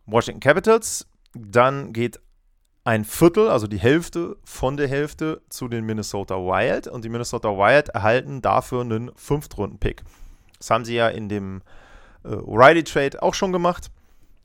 Washington 0.05 0.39
Capitals. 0.39 1.07
Dann 1.33 1.93
geht 1.93 2.19
ein 2.83 3.05
Viertel, 3.05 3.49
also 3.49 3.67
die 3.67 3.79
Hälfte 3.79 4.37
von 4.43 4.77
der 4.77 4.87
Hälfte 4.87 5.41
zu 5.49 5.67
den 5.67 5.85
Minnesota 5.85 6.35
Wild. 6.35 6.87
Und 6.87 7.05
die 7.05 7.09
Minnesota 7.09 7.49
Wild 7.49 7.89
erhalten 7.89 8.41
dafür 8.41 8.81
einen 8.81 9.11
Fünftrunden-Pick. 9.15 10.03
Das 10.57 10.69
haben 10.71 10.85
sie 10.85 10.95
ja 10.95 11.09
in 11.09 11.29
dem 11.29 11.61
äh, 12.23 12.29
O'Reilly-Trade 12.29 13.21
auch 13.21 13.33
schon 13.33 13.51
gemacht 13.51 13.91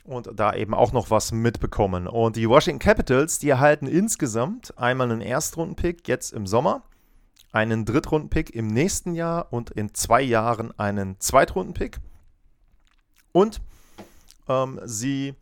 und 0.05 0.29
da 0.35 0.55
eben 0.55 0.75
auch 0.75 0.93
noch 0.93 1.11
was 1.11 1.33
mitbekommen. 1.33 2.07
Und 2.07 2.37
die 2.37 2.49
Washington 2.49 2.79
Capitals, 2.79 3.39
die 3.39 3.49
erhalten 3.49 3.87
insgesamt 3.87 4.77
einmal 4.79 5.11
einen 5.11 5.21
Erstrunden-Pick 5.21 6.07
jetzt 6.07 6.33
im 6.33 6.47
Sommer, 6.47 6.83
einen 7.53 7.85
Drittrunden-Pick 7.85 8.55
im 8.55 8.67
nächsten 8.67 9.15
Jahr 9.15 9.53
und 9.53 9.71
in 9.71 9.95
zwei 9.95 10.21
Jahren 10.21 10.79
einen 10.79 11.19
Zweitrunden-Pick. 11.19 11.99
Und 13.35 13.61
ähm, 14.49 14.81
sie 14.85 15.35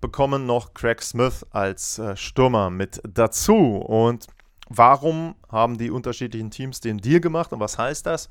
bekommen 0.00 0.46
noch 0.46 0.72
Craig 0.72 1.02
Smith 1.02 1.44
als 1.50 1.98
äh, 1.98 2.16
Stürmer 2.16 2.70
mit 2.70 3.02
dazu. 3.06 3.76
Und 3.76 4.26
warum 4.70 5.34
haben 5.50 5.76
die 5.76 5.90
unterschiedlichen 5.90 6.50
Teams 6.50 6.80
den 6.80 6.96
Deal 6.96 7.20
gemacht 7.20 7.52
und 7.52 7.60
was 7.60 7.76
heißt 7.76 8.06
das? 8.06 8.30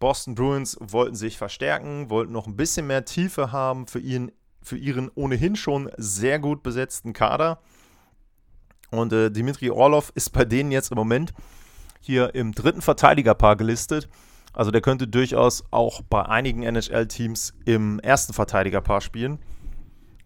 Boston 0.00 0.34
Bruins 0.34 0.76
wollten 0.80 1.16
sich 1.16 1.38
verstärken, 1.38 2.10
wollten 2.10 2.32
noch 2.32 2.46
ein 2.46 2.56
bisschen 2.56 2.86
mehr 2.86 3.06
Tiefe 3.06 3.52
haben 3.52 3.86
für, 3.86 4.00
ihn, 4.00 4.32
für 4.62 4.76
ihren 4.76 5.10
ohnehin 5.14 5.56
schon 5.56 5.90
sehr 5.96 6.38
gut 6.38 6.62
besetzten 6.62 7.14
Kader. 7.14 7.58
Und 8.90 9.14
äh, 9.14 9.30
Dimitri 9.30 9.70
Orlov 9.70 10.12
ist 10.14 10.30
bei 10.30 10.44
denen 10.44 10.72
jetzt 10.72 10.90
im 10.90 10.96
Moment 10.96 11.32
hier 12.00 12.34
im 12.34 12.52
dritten 12.52 12.82
Verteidigerpaar 12.82 13.56
gelistet. 13.56 14.10
Also 14.52 14.70
der 14.70 14.80
könnte 14.80 15.06
durchaus 15.06 15.64
auch 15.70 16.02
bei 16.02 16.22
einigen 16.26 16.62
NHL-Teams 16.62 17.54
im 17.64 18.00
ersten 18.00 18.32
Verteidigerpaar 18.32 19.00
spielen. 19.00 19.38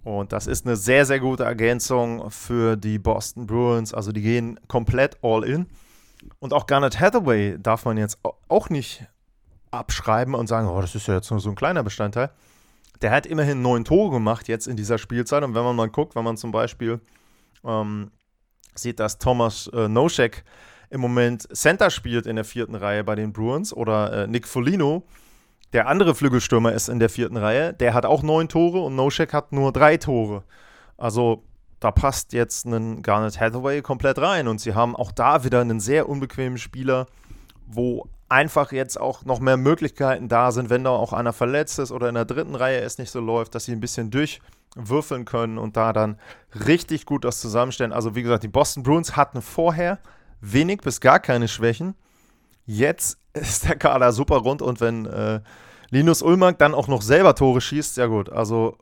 Und 0.03 0.33
das 0.33 0.47
ist 0.47 0.67
eine 0.67 0.77
sehr, 0.77 1.07
sehr 1.07 1.21
gute 1.21 1.45
Ergänzung 1.45 2.31
für 2.31 2.77
die 2.77 2.99
Boston 2.99 3.47
Bruins. 3.47 3.95
Also 3.95 4.13
die 4.13 4.23
gehen 4.23 4.61
komplett 4.69 5.17
all 5.23 5.45
in. 5.45 5.67
Und 6.39 6.53
auch 6.53 6.67
Garnet 6.67 7.01
Hathaway 7.01 7.59
darf 7.59 7.85
man 7.85 7.97
jetzt 7.97 8.19
auch 8.49 8.71
nicht 8.71 9.07
abschreiben 9.71 10.35
und 10.35 10.47
sagen, 10.47 10.69
oh, 10.69 10.81
das 10.81 10.95
ist 10.95 11.07
ja 11.09 11.15
jetzt 11.15 11.31
nur 11.31 11.41
so 11.41 11.51
ein 11.51 11.55
kleiner 11.55 11.83
Bestandteil. 11.83 12.31
Der 13.03 13.11
hat 13.11 13.27
immerhin 13.27 13.61
neun 13.63 13.85
Tore 13.85 14.11
gemacht 14.11 14.49
jetzt 14.49 14.69
in 14.69 14.77
dieser 14.77 14.99
Spielzeit. 14.99 15.43
Und 15.43 15.55
wenn 15.55 15.65
man 15.65 15.77
mal 15.77 15.89
guckt, 15.89 16.15
wenn 16.15 16.25
man 16.25 16.37
zum 16.37 16.53
Beispiel 16.53 17.01
ähm, 17.65 18.11
sieht, 18.75 19.01
dass 19.01 19.19
Thomas 19.19 19.69
äh, 19.69 19.89
Noschek 19.89 20.45
im 20.90 21.01
Moment 21.01 21.49
Center 21.57 21.90
spielt 21.90 22.27
in 22.27 22.37
der 22.37 22.44
vierten 22.44 22.75
Reihe 22.75 23.05
bei 23.05 23.14
den 23.14 23.33
Bruins 23.33 23.73
oder 23.73 24.25
äh, 24.25 24.27
Nick 24.27 24.47
Folino, 24.47 25.05
der 25.73 25.88
andere 25.88 26.14
Flügelstürmer 26.14 26.73
ist 26.73 26.88
in 26.88 27.01
der 27.01 27.09
vierten 27.09 27.37
Reihe, 27.37 27.73
der 27.73 27.94
hat 27.94 28.07
auch 28.07 28.23
neun 28.23 28.49
Tore 28.49 28.81
und 28.81 28.94
Noshek 28.94 29.33
hat 29.33 29.53
nur 29.53 29.73
drei 29.73 29.97
Tore. 29.97 30.44
Also 30.97 31.42
da 31.81 31.90
passt 31.90 32.33
jetzt 32.33 32.64
ein 32.64 33.03
Garnet 33.03 33.40
Hathaway 33.40 33.83
komplett 33.83 34.18
rein 34.18 34.49
und 34.49 34.61
sie 34.61 34.75
haben 34.75 34.94
auch 34.97 35.12
da 35.12 35.44
wieder 35.44 35.61
einen 35.61 35.81
sehr 35.81 36.09
unbequemen 36.09 36.59
Spieler, 36.59 37.07
wo 37.66 38.09
einfach 38.29 38.73
jetzt 38.73 39.01
auch 39.01 39.25
noch 39.25 39.40
mehr 39.40 39.57
Möglichkeiten 39.57 40.29
da 40.29 40.51
sind, 40.51 40.70
wenn 40.70 40.85
da 40.85 40.90
auch 40.90 41.12
einer 41.12 41.33
verletzt 41.33 41.79
ist 41.79 41.92
oder 41.92 42.09
in 42.09 42.14
der 42.14 42.25
dritten 42.25 42.55
Reihe 42.55 42.81
es 42.81 42.99
nicht 42.99 43.11
so 43.11 43.20
läuft, 43.20 43.55
dass 43.55 43.64
sie 43.64 43.73
ein 43.73 43.81
bisschen 43.81 44.11
durchwürfeln 44.11 45.25
können 45.25 45.59
und 45.59 45.77
da 45.77 45.92
dann 45.92 46.18
richtig 46.66 47.05
gut 47.05 47.25
das 47.25 47.40
zusammenstellen. 47.40 47.92
Also 47.92 48.14
wie 48.14 48.23
gesagt, 48.23 48.44
die 48.44 48.49
Boston 48.49 48.83
Bruins 48.83 49.16
hatten 49.16 49.42
vorher 49.42 49.99
wenig 50.40 50.81
bis 50.81 51.01
gar 51.01 51.20
keine 51.20 51.49
Schwächen. 51.49 51.94
Jetzt 52.66 53.18
ist 53.33 53.68
der 53.68 53.77
Kader 53.77 54.12
super 54.12 54.37
rund 54.37 54.62
und 54.62 54.81
wenn 54.81 55.07
äh, 55.07 55.40
Linus 55.90 56.23
Ulmark 56.23 56.59
dann 56.59 56.75
auch 56.75 56.88
noch 56.88 57.03
selber 57.03 57.35
Tore 57.35 57.61
schießt, 57.61 57.97
ja 57.99 58.07
gut, 58.07 58.31
also 58.31 58.77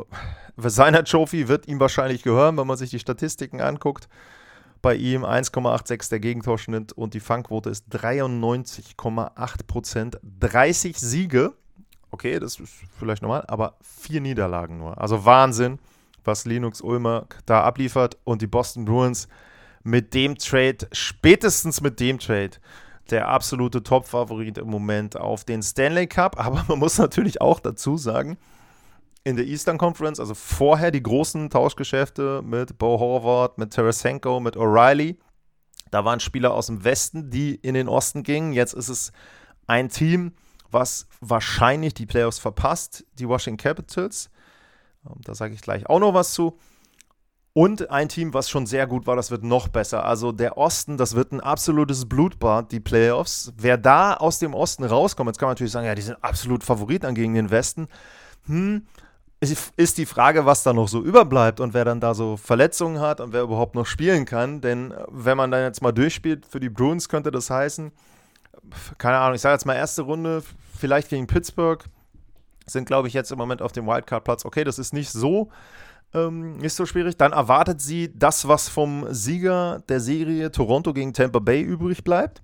seiner 0.56 1.04
Trophy 1.04 1.48
wird 1.48 1.68
ihm 1.68 1.80
wahrscheinlich 1.80 2.22
gehören, 2.22 2.56
wenn 2.56 2.66
man 2.66 2.76
sich 2.76 2.90
die 2.90 2.98
Statistiken 2.98 3.60
anguckt. 3.60 4.08
Bei 4.80 4.94
ihm 4.94 5.24
1,86 5.24 6.10
der 6.10 6.20
Gegentorschnitt 6.20 6.92
und 6.92 7.14
die 7.14 7.20
Fangquote 7.20 7.70
ist 7.70 7.86
93,8 7.94 9.66
Prozent. 9.66 10.18
30 10.40 10.98
Siege, 10.98 11.52
okay, 12.10 12.40
das 12.40 12.58
ist 12.58 12.72
vielleicht 12.98 13.22
normal, 13.22 13.44
aber 13.46 13.76
vier 13.80 14.20
Niederlagen 14.20 14.78
nur. 14.78 15.00
Also 15.00 15.24
Wahnsinn, 15.24 15.78
was 16.24 16.46
Linux 16.46 16.80
Ulmark 16.80 17.38
da 17.46 17.62
abliefert 17.62 18.18
und 18.24 18.42
die 18.42 18.48
Boston 18.48 18.84
Bruins 18.84 19.28
mit 19.82 20.14
dem 20.14 20.36
Trade, 20.36 20.88
spätestens 20.92 21.80
mit 21.80 22.00
dem 22.00 22.18
Trade, 22.18 22.52
der 23.10 23.28
absolute 23.28 23.82
Top-Favorit 23.82 24.58
im 24.58 24.68
Moment 24.68 25.16
auf 25.16 25.44
den 25.44 25.62
Stanley 25.62 26.06
Cup. 26.06 26.38
Aber 26.38 26.64
man 26.68 26.78
muss 26.78 26.98
natürlich 26.98 27.40
auch 27.40 27.60
dazu 27.60 27.96
sagen, 27.96 28.38
in 29.24 29.36
der 29.36 29.46
Eastern 29.46 29.78
Conference, 29.78 30.18
also 30.18 30.34
vorher 30.34 30.90
die 30.90 31.02
großen 31.02 31.50
Tauschgeschäfte 31.50 32.42
mit 32.42 32.78
Bo 32.78 32.98
Horvath, 32.98 33.58
mit 33.58 33.72
Tarasenko, 33.72 34.40
mit 34.40 34.56
O'Reilly, 34.56 35.16
da 35.90 36.04
waren 36.04 36.20
Spieler 36.20 36.54
aus 36.54 36.66
dem 36.66 36.84
Westen, 36.84 37.30
die 37.30 37.54
in 37.54 37.74
den 37.74 37.88
Osten 37.88 38.22
gingen. 38.22 38.52
Jetzt 38.52 38.72
ist 38.72 38.88
es 38.88 39.12
ein 39.66 39.90
Team, 39.90 40.32
was 40.70 41.06
wahrscheinlich 41.20 41.94
die 41.94 42.06
Playoffs 42.06 42.38
verpasst, 42.38 43.04
die 43.18 43.28
Washington 43.28 43.62
Capitals. 43.62 44.30
Ähm, 45.06 45.20
da 45.22 45.34
sage 45.34 45.54
ich 45.54 45.60
gleich 45.60 45.86
auch 45.86 46.00
noch 46.00 46.14
was 46.14 46.32
zu. 46.32 46.58
Und 47.54 47.90
ein 47.90 48.08
Team, 48.08 48.32
was 48.32 48.48
schon 48.48 48.64
sehr 48.64 48.86
gut 48.86 49.06
war, 49.06 49.14
das 49.14 49.30
wird 49.30 49.42
noch 49.42 49.68
besser. 49.68 50.06
Also 50.06 50.32
der 50.32 50.56
Osten, 50.56 50.96
das 50.96 51.14
wird 51.14 51.32
ein 51.32 51.40
absolutes 51.40 52.08
Blutbad, 52.08 52.72
die 52.72 52.80
Playoffs. 52.80 53.52
Wer 53.58 53.76
da 53.76 54.14
aus 54.14 54.38
dem 54.38 54.54
Osten 54.54 54.84
rauskommt, 54.84 55.28
jetzt 55.28 55.38
kann 55.38 55.48
man 55.48 55.52
natürlich 55.52 55.72
sagen, 55.72 55.86
ja, 55.86 55.94
die 55.94 56.02
sind 56.02 56.16
absolut 56.22 56.64
Favorit 56.64 57.04
an 57.04 57.14
gegen 57.14 57.34
den 57.34 57.50
Westen. 57.50 57.88
Hm, 58.46 58.86
ist 59.76 59.98
die 59.98 60.06
Frage, 60.06 60.46
was 60.46 60.62
da 60.62 60.72
noch 60.72 60.88
so 60.88 61.02
überbleibt 61.02 61.60
und 61.60 61.74
wer 61.74 61.84
dann 61.84 62.00
da 62.00 62.14
so 62.14 62.36
Verletzungen 62.36 63.00
hat 63.00 63.20
und 63.20 63.32
wer 63.32 63.42
überhaupt 63.42 63.74
noch 63.74 63.86
spielen 63.86 64.24
kann. 64.24 64.60
Denn 64.60 64.92
äh, 64.92 65.04
wenn 65.10 65.36
man 65.36 65.50
dann 65.50 65.62
jetzt 65.62 65.82
mal 65.82 65.92
durchspielt, 65.92 66.46
für 66.46 66.60
die 66.60 66.70
Bruins 66.70 67.08
könnte 67.08 67.30
das 67.30 67.50
heißen, 67.50 67.92
keine 68.98 69.18
Ahnung, 69.18 69.34
ich 69.34 69.40
sage 69.40 69.54
jetzt 69.54 69.66
mal 69.66 69.74
erste 69.74 70.02
Runde, 70.02 70.42
vielleicht 70.78 71.08
gegen 71.08 71.26
Pittsburgh, 71.26 71.84
sind 72.66 72.86
glaube 72.86 73.08
ich 73.08 73.14
jetzt 73.14 73.32
im 73.32 73.38
Moment 73.38 73.60
auf 73.60 73.72
dem 73.72 73.86
Wildcard-Platz. 73.86 74.44
Okay, 74.44 74.64
das 74.64 74.78
ist 74.78 74.94
nicht 74.94 75.10
so 75.10 75.50
ähm, 76.14 76.58
nicht 76.58 76.74
so 76.74 76.86
schwierig. 76.86 77.16
Dann 77.16 77.32
erwartet 77.32 77.80
sie 77.80 78.12
das, 78.14 78.46
was 78.48 78.68
vom 78.68 79.06
Sieger 79.12 79.82
der 79.88 80.00
Serie 80.00 80.50
Toronto 80.50 80.92
gegen 80.92 81.12
Tampa 81.12 81.38
Bay 81.38 81.62
übrig 81.62 82.04
bleibt. 82.04 82.42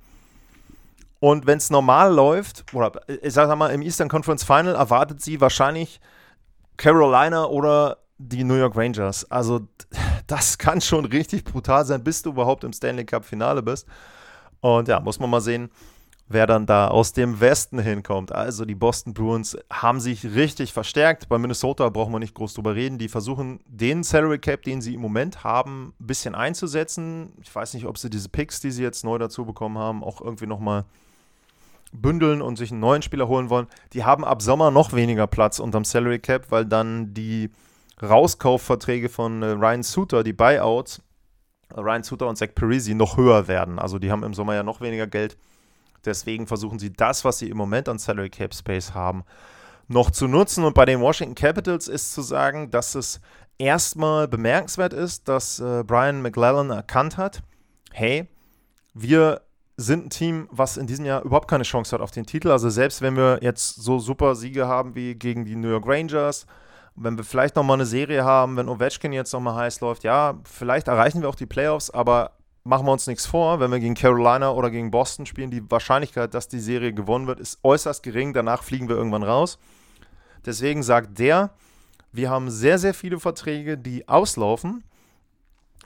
Und 1.21 1.47
wenn 1.47 1.59
es 1.59 1.71
normal 1.71 2.15
läuft, 2.15 2.65
oder 2.73 2.93
ich 3.23 3.33
sag 3.33 3.55
mal, 3.57 3.69
im 3.71 3.83
Eastern 3.83 4.09
Conference 4.09 4.45
Final 4.45 4.75
erwartet 4.75 5.21
sie 5.21 5.41
wahrscheinlich 5.41 6.01
Carolina 6.77 7.47
oder 7.47 7.99
die 8.19 8.45
New 8.45 8.55
York 8.55 8.77
Rangers. 8.77 9.29
Also, 9.31 9.67
das 10.27 10.59
kann 10.59 10.81
schon 10.81 11.05
richtig 11.05 11.45
brutal 11.45 11.85
sein, 11.85 12.05
bis 12.05 12.23
du 12.23 12.31
überhaupt 12.31 12.65
im 12.65 12.73
Stanley 12.73 13.05
Cup 13.05 13.25
Finale 13.25 13.63
bist. 13.63 13.87
Und 14.61 14.89
ja, 14.89 15.01
muss 15.01 15.19
man 15.19 15.31
mal 15.31 15.41
sehen, 15.41 15.71
wer 16.29 16.47
dann 16.47 16.67
da 16.67 16.89
aus 16.89 17.13
dem 17.13 17.41
Westen 17.41 17.79
hinkommt. 17.79 18.33
Also 18.33 18.65
die 18.65 18.75
Boston 18.75 19.15
Bruins 19.15 19.57
haben 19.73 19.99
sich 19.99 20.25
richtig 20.35 20.73
verstärkt. 20.73 21.29
Bei 21.29 21.39
Minnesota 21.39 21.89
brauchen 21.89 22.13
wir 22.13 22.19
nicht 22.19 22.35
groß 22.35 22.55
drüber 22.55 22.75
reden. 22.75 22.99
Die 22.99 23.09
versuchen 23.09 23.61
den 23.67 24.05
Salary 24.05 24.39
Cap, 24.39 24.63
den 24.63 24.83
sie 24.83 24.95
im 24.95 25.01
Moment 25.01 25.43
haben, 25.43 25.95
ein 25.99 26.07
bisschen 26.07 26.35
einzusetzen. 26.35 27.33
Ich 27.41 27.55
weiß 27.55 27.75
nicht, 27.75 27.87
ob 27.87 27.97
sie 27.97 28.11
diese 28.11 28.29
Picks, 28.29 28.61
die 28.61 28.71
sie 28.71 28.83
jetzt 28.83 29.05
neu 29.05 29.17
dazu 29.19 29.47
bekommen 29.47 29.79
haben, 29.79 30.05
auch 30.05 30.21
irgendwie 30.21 30.47
nochmal 30.47 30.85
bündeln 31.93 32.43
und 32.43 32.57
sich 32.57 32.71
einen 32.71 32.81
neuen 32.81 33.01
Spieler 33.01 33.29
holen 33.29 33.49
wollen. 33.49 33.67
Die 33.95 34.05
haben 34.05 34.25
ab 34.25 34.43
Sommer 34.43 34.71
noch 34.71 34.93
weniger 34.93 35.27
Platz 35.27 35.59
unterm 35.59 35.87
Salary 35.87 36.19
Cap, 36.19 36.51
weil 36.51 36.67
dann 36.67 37.15
die 37.15 37.51
Rauskaufverträge 38.03 39.09
von 39.09 39.43
äh, 39.43 39.47
Ryan 39.47 39.83
Suter, 39.83 40.23
die 40.23 40.35
Buyouts, 40.35 41.01
Ryan 41.75 42.03
Suter 42.03 42.29
und 42.29 42.37
Zach 42.37 42.55
Parisi 42.55 42.95
noch 42.95 43.17
höher 43.17 43.49
werden. 43.49 43.79
Also 43.79 43.99
die 43.99 44.11
haben 44.11 44.23
im 44.23 44.35
Sommer 44.35 44.55
ja 44.55 44.63
noch 44.63 44.83
weniger 44.83 45.07
Geld 45.07 45.39
Deswegen 46.05 46.47
versuchen 46.47 46.79
sie 46.79 46.93
das, 46.93 47.25
was 47.25 47.39
sie 47.39 47.51
im 47.51 47.57
Moment 47.57 47.89
an 47.89 47.99
Salary 47.99 48.31
Cap 48.31 48.55
Space 48.55 48.95
haben, 48.95 49.25
noch 49.89 50.11
zu 50.11 50.29
nutzen. 50.29 50.65
Und 50.65 50.75
bei 50.75 50.85
den 50.85 51.01
Washington 51.01 51.35
Capitals 51.35 51.89
ist 51.89 52.13
zu 52.13 52.23
sagen, 52.23 52.71
dass 52.71 52.95
es 52.95 53.21
erstmal 53.59 54.29
bemerkenswert 54.29 54.93
ist, 54.93 55.29
dass 55.29 55.59
äh, 55.61 55.83
Brian 55.85 56.23
McLellan 56.23 56.71
erkannt 56.71 57.17
hat, 57.17 57.43
hey, 57.93 58.29
wir 58.95 59.43
sind 59.77 60.07
ein 60.07 60.11
Team, 60.11 60.49
was 60.51 60.77
in 60.77 60.87
diesem 60.87 61.05
Jahr 61.05 61.23
überhaupt 61.23 61.49
keine 61.49 61.63
Chance 61.63 61.95
hat 61.95 62.03
auf 62.03 62.11
den 62.11 62.27
Titel. 62.27 62.51
Also 62.51 62.69
selbst 62.69 63.01
wenn 63.01 63.17
wir 63.17 63.39
jetzt 63.43 63.77
so 63.77 63.99
super 63.99 64.35
Siege 64.35 64.67
haben 64.67 64.95
wie 64.95 65.15
gegen 65.15 65.45
die 65.45 65.55
New 65.55 65.69
York 65.69 65.87
Rangers, 65.87 66.47
wenn 66.97 67.17
wir 67.17 67.23
vielleicht 67.23 67.55
nochmal 67.55 67.77
eine 67.77 67.87
Serie 67.87 68.25
haben, 68.25 68.57
wenn 68.57 68.69
Ovechkin 68.69 69.13
jetzt 69.13 69.33
nochmal 69.33 69.55
heiß 69.55 69.81
läuft, 69.81 70.03
ja, 70.03 70.35
vielleicht 70.45 70.89
erreichen 70.89 71.23
wir 71.23 71.29
auch 71.29 71.37
die 71.37 71.47
Playoffs, 71.47 71.91
aber 71.91 72.33
machen 72.69 72.87
wir 72.87 72.93
uns 72.93 73.07
nichts 73.07 73.25
vor, 73.25 73.61
wenn 73.61 73.71
wir 73.71 73.81
gegen 73.81 73.95
Carolina 73.95 74.51
oder 74.51 74.71
gegen 74.71 74.91
Boston 74.91 75.25
spielen, 75.25 75.51
die 75.51 75.69
Wahrscheinlichkeit, 75.71 76.35
dass 76.35 76.49
die 76.49 76.61
Serie 76.61 76.93
gewonnen 76.93 77.27
wird, 77.27 77.41
ist 77.41 77.59
äußerst 77.63 78.03
gering. 78.03 78.35
Danach 78.35 78.63
fliegen 78.63 78.89
wir 78.89 78.97
irgendwann 78.97 79.23
raus. 79.23 79.59
Deswegen 80.45 80.83
sagt 80.83 81.19
der, 81.19 81.51
wir 82.13 82.29
haben 82.29 82.51
sehr, 82.51 82.79
sehr 82.79 82.93
viele 82.93 83.19
Verträge, 83.19 83.79
die 83.79 84.07
auslaufen 84.07 84.85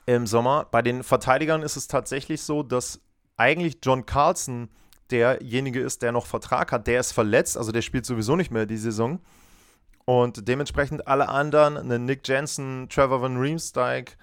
im 0.06 0.26
Sommer. 0.26 0.66
Bei 0.70 0.82
den 0.82 1.04
Verteidigern 1.04 1.62
ist 1.62 1.76
es 1.76 1.86
tatsächlich 1.86 2.42
so, 2.42 2.64
dass 2.64 3.00
eigentlich 3.36 3.78
John 3.82 4.04
Carlson 4.04 4.68
derjenige 5.10 5.80
ist, 5.80 6.02
der 6.02 6.10
noch 6.10 6.26
Vertrag 6.26 6.72
hat. 6.72 6.88
Der 6.88 6.98
ist 6.98 7.12
verletzt, 7.12 7.56
also 7.56 7.70
der 7.70 7.82
spielt 7.82 8.06
sowieso 8.06 8.34
nicht 8.34 8.50
mehr 8.50 8.66
die 8.66 8.76
Saison. 8.76 9.20
Und 10.04 10.48
dementsprechend 10.48 11.06
alle 11.06 11.28
anderen, 11.28 12.04
Nick 12.06 12.26
Jensen, 12.26 12.88
Trevor 12.88 13.22
Van 13.22 13.36
Riemsdyk, 13.36 14.16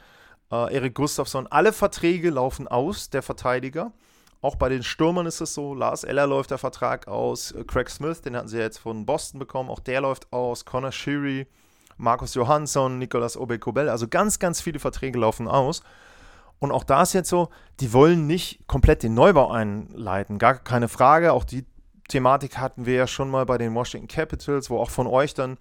äh, 0.51 0.73
Erik 0.73 0.95
Gustafsson, 0.95 1.47
alle 1.47 1.73
Verträge 1.73 2.29
laufen 2.29 2.67
aus, 2.67 3.09
der 3.09 3.21
Verteidiger. 3.21 3.91
Auch 4.41 4.55
bei 4.55 4.69
den 4.69 4.83
Stürmern 4.83 5.25
ist 5.25 5.41
es 5.41 5.53
so. 5.53 5.73
Lars 5.73 6.05
Eller 6.05 6.25
läuft 6.25 6.51
der 6.51 6.57
Vertrag 6.57 7.07
aus. 7.07 7.51
Äh, 7.51 7.63
Craig 7.65 7.89
Smith, 7.89 8.21
den 8.21 8.35
hatten 8.35 8.47
sie 8.47 8.57
jetzt 8.57 8.77
von 8.77 9.05
Boston 9.05 9.39
bekommen, 9.39 9.69
auch 9.69 9.79
der 9.79 10.01
läuft 10.01 10.31
aus. 10.31 10.65
Connor 10.65 10.91
Sheary, 10.91 11.47
Markus 11.97 12.33
Johansson, 12.35 12.97
Nicolas 12.97 13.35
Obekobel. 13.35 13.89
Also 13.89 14.07
ganz, 14.07 14.39
ganz 14.39 14.62
viele 14.62 14.79
Verträge 14.79 15.19
laufen 15.19 15.47
aus. 15.47 15.83
Und 16.59 16.71
auch 16.71 16.83
da 16.83 17.01
ist 17.01 17.13
jetzt 17.13 17.29
so, 17.29 17.49
die 17.79 17.93
wollen 17.93 18.27
nicht 18.27 18.67
komplett 18.67 19.03
den 19.03 19.13
Neubau 19.13 19.51
einleiten. 19.51 20.39
Gar 20.39 20.55
keine 20.55 20.88
Frage. 20.88 21.33
Auch 21.33 21.43
die 21.43 21.65
Thematik 22.09 22.57
hatten 22.57 22.85
wir 22.85 22.95
ja 22.95 23.07
schon 23.07 23.29
mal 23.29 23.45
bei 23.45 23.57
den 23.57 23.73
Washington 23.75 24.07
Capitals, 24.07 24.69
wo 24.69 24.79
auch 24.79 24.89
von 24.89 25.07
euch 25.07 25.33
dann 25.33 25.57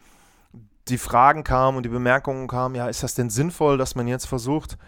die 0.91 0.99
Fragen 0.99 1.45
kamen 1.45 1.77
und 1.77 1.83
die 1.85 1.91
Bemerkungen 1.91 2.49
kamen, 2.49 2.75
ja, 2.75 2.89
ist 2.89 3.03
das 3.03 3.15
denn 3.15 3.31
sinnvoll, 3.31 3.79
dass 3.79 3.95
man 3.95 4.09
jetzt 4.09 4.27
versucht, 4.27 4.79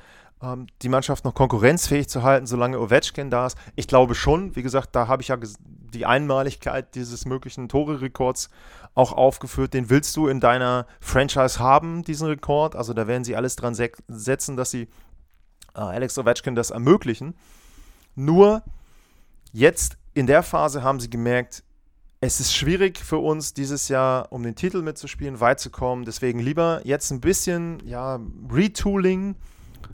ähm, 0.42 0.66
die 0.82 0.88
Mannschaft 0.88 1.24
noch 1.24 1.34
konkurrenzfähig 1.34 2.08
zu 2.08 2.22
halten, 2.22 2.46
solange 2.46 2.80
Ovechkin 2.80 3.30
da 3.30 3.46
ist? 3.46 3.58
Ich 3.76 3.88
glaube 3.88 4.14
schon. 4.14 4.56
Wie 4.56 4.62
gesagt, 4.62 4.94
da 4.96 5.08
habe 5.08 5.22
ich 5.22 5.28
ja 5.28 5.36
die 5.94 6.06
Einmaligkeit 6.06 6.94
dieses 6.94 7.24
möglichen 7.26 7.68
Tore-Rekords 7.68 8.50
auch 8.94 9.12
aufgeführt. 9.12 9.74
Den 9.74 9.90
willst 9.90 10.16
du 10.16 10.28
in 10.28 10.40
deiner 10.40 10.86
Franchise 11.00 11.58
haben, 11.58 12.02
diesen 12.02 12.26
Rekord. 12.28 12.76
Also 12.76 12.94
da 12.94 13.06
werden 13.06 13.24
sie 13.24 13.36
alles 13.36 13.56
dran 13.56 13.74
se 13.74 13.90
setzen, 14.08 14.56
dass 14.56 14.70
sie 14.70 14.88
äh, 15.74 15.80
Alex 15.80 16.18
Ovechkin 16.18 16.54
das 16.54 16.70
ermöglichen. 16.70 17.34
Nur 18.14 18.62
jetzt 19.52 19.96
in 20.14 20.26
der 20.26 20.42
Phase 20.42 20.82
haben 20.82 21.00
sie 21.00 21.10
gemerkt, 21.10 21.62
es 22.20 22.38
ist 22.38 22.54
schwierig 22.54 22.98
für 22.98 23.18
uns 23.18 23.54
dieses 23.54 23.88
Jahr, 23.88 24.30
um 24.30 24.42
den 24.42 24.54
Titel 24.54 24.83
mitzuspielen, 24.83 25.40
weit 25.40 25.59
zu 25.59 25.70
kommen. 25.70 26.04
Deswegen 26.04 26.38
lieber 26.38 26.83
jetzt 26.85 27.11
ein 27.11 27.20
bisschen 27.20 27.80
ja, 27.87 28.20
Retooling, 28.50 29.37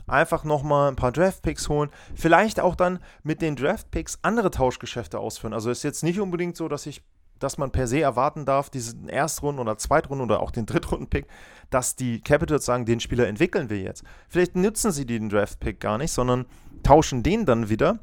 einfach 0.07 0.43
nochmal 0.43 0.89
ein 0.89 0.97
paar 0.97 1.13
Draftpicks 1.13 1.69
holen. 1.69 1.89
Vielleicht 2.15 2.59
auch 2.59 2.75
dann 2.75 2.99
mit 3.23 3.41
den 3.41 3.55
Draftpicks 3.55 4.19
andere 4.23 4.51
Tauschgeschäfte 4.51 5.19
ausführen. 5.19 5.53
Also 5.53 5.71
ist 5.71 5.83
jetzt 5.83 6.03
nicht 6.03 6.19
unbedingt 6.19 6.57
so, 6.57 6.67
dass 6.67 6.85
ich 6.85 7.01
dass 7.39 7.59
man 7.59 7.69
per 7.69 7.85
se 7.85 8.01
erwarten 8.01 8.45
darf, 8.45 8.71
diesen 8.71 9.09
Erstrunden- 9.09 9.61
oder 9.61 9.77
Zweitrunden- 9.77 10.23
oder 10.23 10.39
auch 10.39 10.49
den 10.49 10.65
Drittrunden-Pick, 10.65 11.27
dass 11.69 11.95
die 11.95 12.19
Capitals 12.19 12.65
sagen, 12.65 12.85
den 12.85 12.99
Spieler 12.99 13.27
entwickeln 13.27 13.69
wir 13.69 13.79
jetzt. 13.79 14.03
Vielleicht 14.27 14.55
nutzen 14.55 14.91
sie 14.91 15.05
den 15.05 15.29
Draft-Pick 15.29 15.79
gar 15.79 15.99
nicht, 15.99 16.11
sondern 16.11 16.47
tauschen 16.81 17.21
den 17.21 17.45
dann 17.45 17.69
wieder 17.69 17.99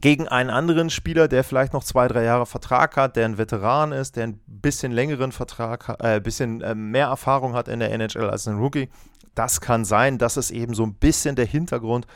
gegen 0.00 0.26
einen 0.26 0.50
anderen 0.50 0.90
Spieler, 0.90 1.28
der 1.28 1.44
vielleicht 1.44 1.72
noch 1.72 1.84
zwei, 1.84 2.08
drei 2.08 2.24
Jahre 2.24 2.46
Vertrag 2.46 2.96
hat, 2.96 3.16
der 3.16 3.26
ein 3.26 3.38
Veteran 3.38 3.92
ist, 3.92 4.16
der 4.16 4.28
ein 4.28 4.40
bisschen 4.46 4.92
längeren 4.92 5.32
Vertrag, 5.32 5.96
äh, 6.02 6.20
bisschen 6.20 6.62
äh, 6.62 6.74
mehr 6.74 7.06
Erfahrung 7.06 7.54
hat 7.54 7.68
in 7.68 7.80
der 7.80 7.92
NHL 7.92 8.30
als 8.30 8.48
ein 8.48 8.58
Rookie. 8.58 8.88
Das 9.34 9.60
kann 9.60 9.84
sein. 9.84 10.18
Das 10.18 10.36
ist 10.36 10.50
eben 10.50 10.74
so 10.74 10.84
ein 10.84 10.94
bisschen 10.94 11.36
der 11.36 11.46
Hintergrund. 11.46 12.06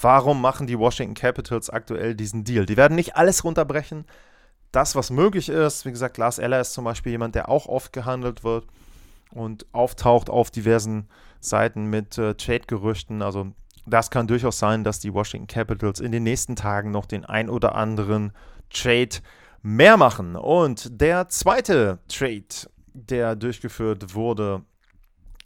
Warum 0.00 0.40
machen 0.40 0.66
die 0.66 0.78
Washington 0.78 1.14
Capitals 1.14 1.70
aktuell 1.70 2.14
diesen 2.14 2.44
Deal? 2.44 2.66
Die 2.66 2.76
werden 2.76 2.94
nicht 2.94 3.16
alles 3.16 3.44
runterbrechen. 3.44 4.04
Das, 4.70 4.96
was 4.96 5.10
möglich 5.10 5.48
ist, 5.48 5.84
wie 5.84 5.90
gesagt, 5.90 6.16
Lars 6.16 6.38
Eller 6.38 6.60
ist 6.60 6.72
zum 6.72 6.84
Beispiel 6.84 7.12
jemand, 7.12 7.34
der 7.34 7.48
auch 7.48 7.66
oft 7.66 7.92
gehandelt 7.92 8.42
wird 8.42 8.66
und 9.30 9.66
auftaucht 9.72 10.30
auf 10.30 10.50
diversen 10.50 11.08
Seiten 11.40 11.86
mit 11.86 12.16
äh, 12.16 12.34
Trade-Gerüchten. 12.34 13.20
Also 13.20 13.52
das 13.86 14.10
kann 14.10 14.26
durchaus 14.26 14.58
sein, 14.58 14.84
dass 14.84 15.00
die 15.00 15.12
Washington 15.12 15.46
Capitals 15.46 16.00
in 16.00 16.12
den 16.12 16.22
nächsten 16.22 16.56
Tagen 16.56 16.90
noch 16.90 17.06
den 17.06 17.24
ein 17.24 17.48
oder 17.48 17.74
anderen 17.74 18.32
Trade 18.70 19.16
mehr 19.62 19.96
machen. 19.96 20.36
Und 20.36 21.00
der 21.00 21.28
zweite 21.28 21.98
Trade, 22.08 22.70
der 22.92 23.36
durchgeführt 23.36 24.14
wurde, 24.14 24.62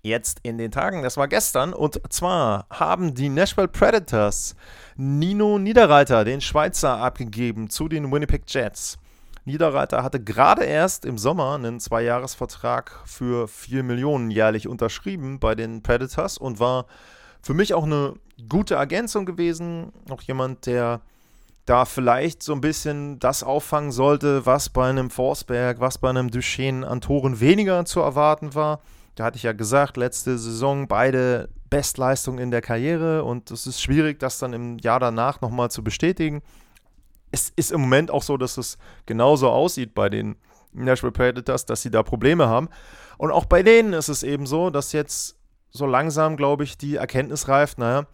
jetzt 0.03 0.41
in 0.43 0.59
den 0.59 0.71
Tagen, 0.71 1.03
das 1.03 1.17
war 1.17 1.29
gestern, 1.29 1.73
und 1.73 2.01
zwar 2.13 2.67
haben 2.71 3.15
die 3.15 3.29
Nashville 3.29 3.69
Predators 3.69 4.55
Nino 4.97 5.59
Niederreiter, 5.59 6.25
den 6.25 6.41
Schweizer, 6.41 6.99
abgegeben 6.99 7.69
zu 7.69 7.89
den 7.89 8.11
Winnipeg 8.11 8.43
Jets. 8.47 8.99
Niederreiter 9.45 10.03
hatte 10.03 10.23
gerade 10.23 10.65
erst 10.65 11.05
im 11.05 11.19
Sommer 11.19 11.55
einen 11.55 11.79
Zweijahresvertrag 11.79 13.01
für 13.05 13.47
4 13.47 13.85
Millionen 13.85 14.31
jährlich 14.31 14.67
unterschrieben 14.67 15.39
bei 15.39 15.55
den 15.55 15.83
Predators 15.83 16.37
und 16.37 16.59
war 16.59 16.87
für 17.47 17.55
mich 17.55 17.75
auch 17.75 17.85
eine 17.85 18.15
gute 18.49 18.75
Ergänzung 18.75 19.25
gewesen. 19.25 19.93
Auch 20.11 20.21
jemand, 20.23 20.67
der 20.67 21.01
da 21.65 21.85
vielleicht 21.85 22.43
so 22.43 22.53
ein 22.53 22.61
bisschen 22.61 23.21
das 23.21 23.45
auffangen 23.45 23.93
sollte, 23.93 24.45
was 24.47 24.69
bei 24.69 24.91
einem 24.91 25.11
Forsberg, 25.11 25.79
was 25.79 25.99
bei 25.99 26.11
einem 26.11 26.29
Duchesne 26.29 26.85
an 26.85 27.01
Toren 27.01 27.39
weniger 27.39 27.85
zu 27.85 28.01
erwarten 28.01 28.57
war. 28.57 28.81
Da 29.15 29.25
hatte 29.25 29.37
ich 29.37 29.45
ja 29.45 29.53
gesagt, 29.53 29.97
letzte 29.97 30.39
Saison 30.39 30.89
beide 30.89 31.49
Bestleistungen 31.71 32.41
in 32.41 32.51
der 32.51 32.63
Karriere 32.63 33.23
und 33.23 33.53
es 33.53 33.69
ist 33.69 33.81
schwierig, 33.81 34.19
das 34.19 34.41
dann 34.41 34.53
im 34.53 34.79
Jahr 34.79 34.99
danach 34.99 35.41
nochmal 35.41 35.71
zu 35.71 35.85
bestätigen. 35.85 36.43
Es 37.31 37.53
ist 37.55 37.71
im 37.71 37.81
Moment 37.81 38.11
auch 38.11 38.25
so, 38.25 38.37
dass 38.37 38.59
es 38.59 38.77
genauso 39.07 39.51
aussieht 39.51 39.95
bei 39.95 40.09
den 40.09 40.35
Nashville 40.73 41.13
Predators, 41.13 41.65
dass 41.65 41.81
sie 41.81 41.93
da 41.93 42.03
Probleme 42.03 42.49
haben. 42.49 42.69
Und 43.19 43.31
auch 43.31 43.45
bei 43.45 43.63
denen 43.63 43.93
ist 43.93 44.09
es 44.09 44.25
eben 44.25 44.47
so, 44.47 44.71
dass 44.71 44.93
jetzt 44.93 45.37
so 45.77 45.87
langsam, 45.87 46.37
glaube 46.37 46.65
ich, 46.65 46.79
die 46.79 46.97
Erkenntnis 46.97 47.49
reift, 47.49 47.79
naja, 47.79 48.07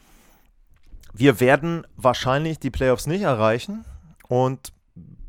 wir 1.15 1.41
werden 1.41 1.87
wahrscheinlich 1.97 2.59
die 2.59 2.71
Playoffs 2.71 3.07
nicht 3.07 3.23
erreichen. 3.23 3.85
Und 4.29 4.73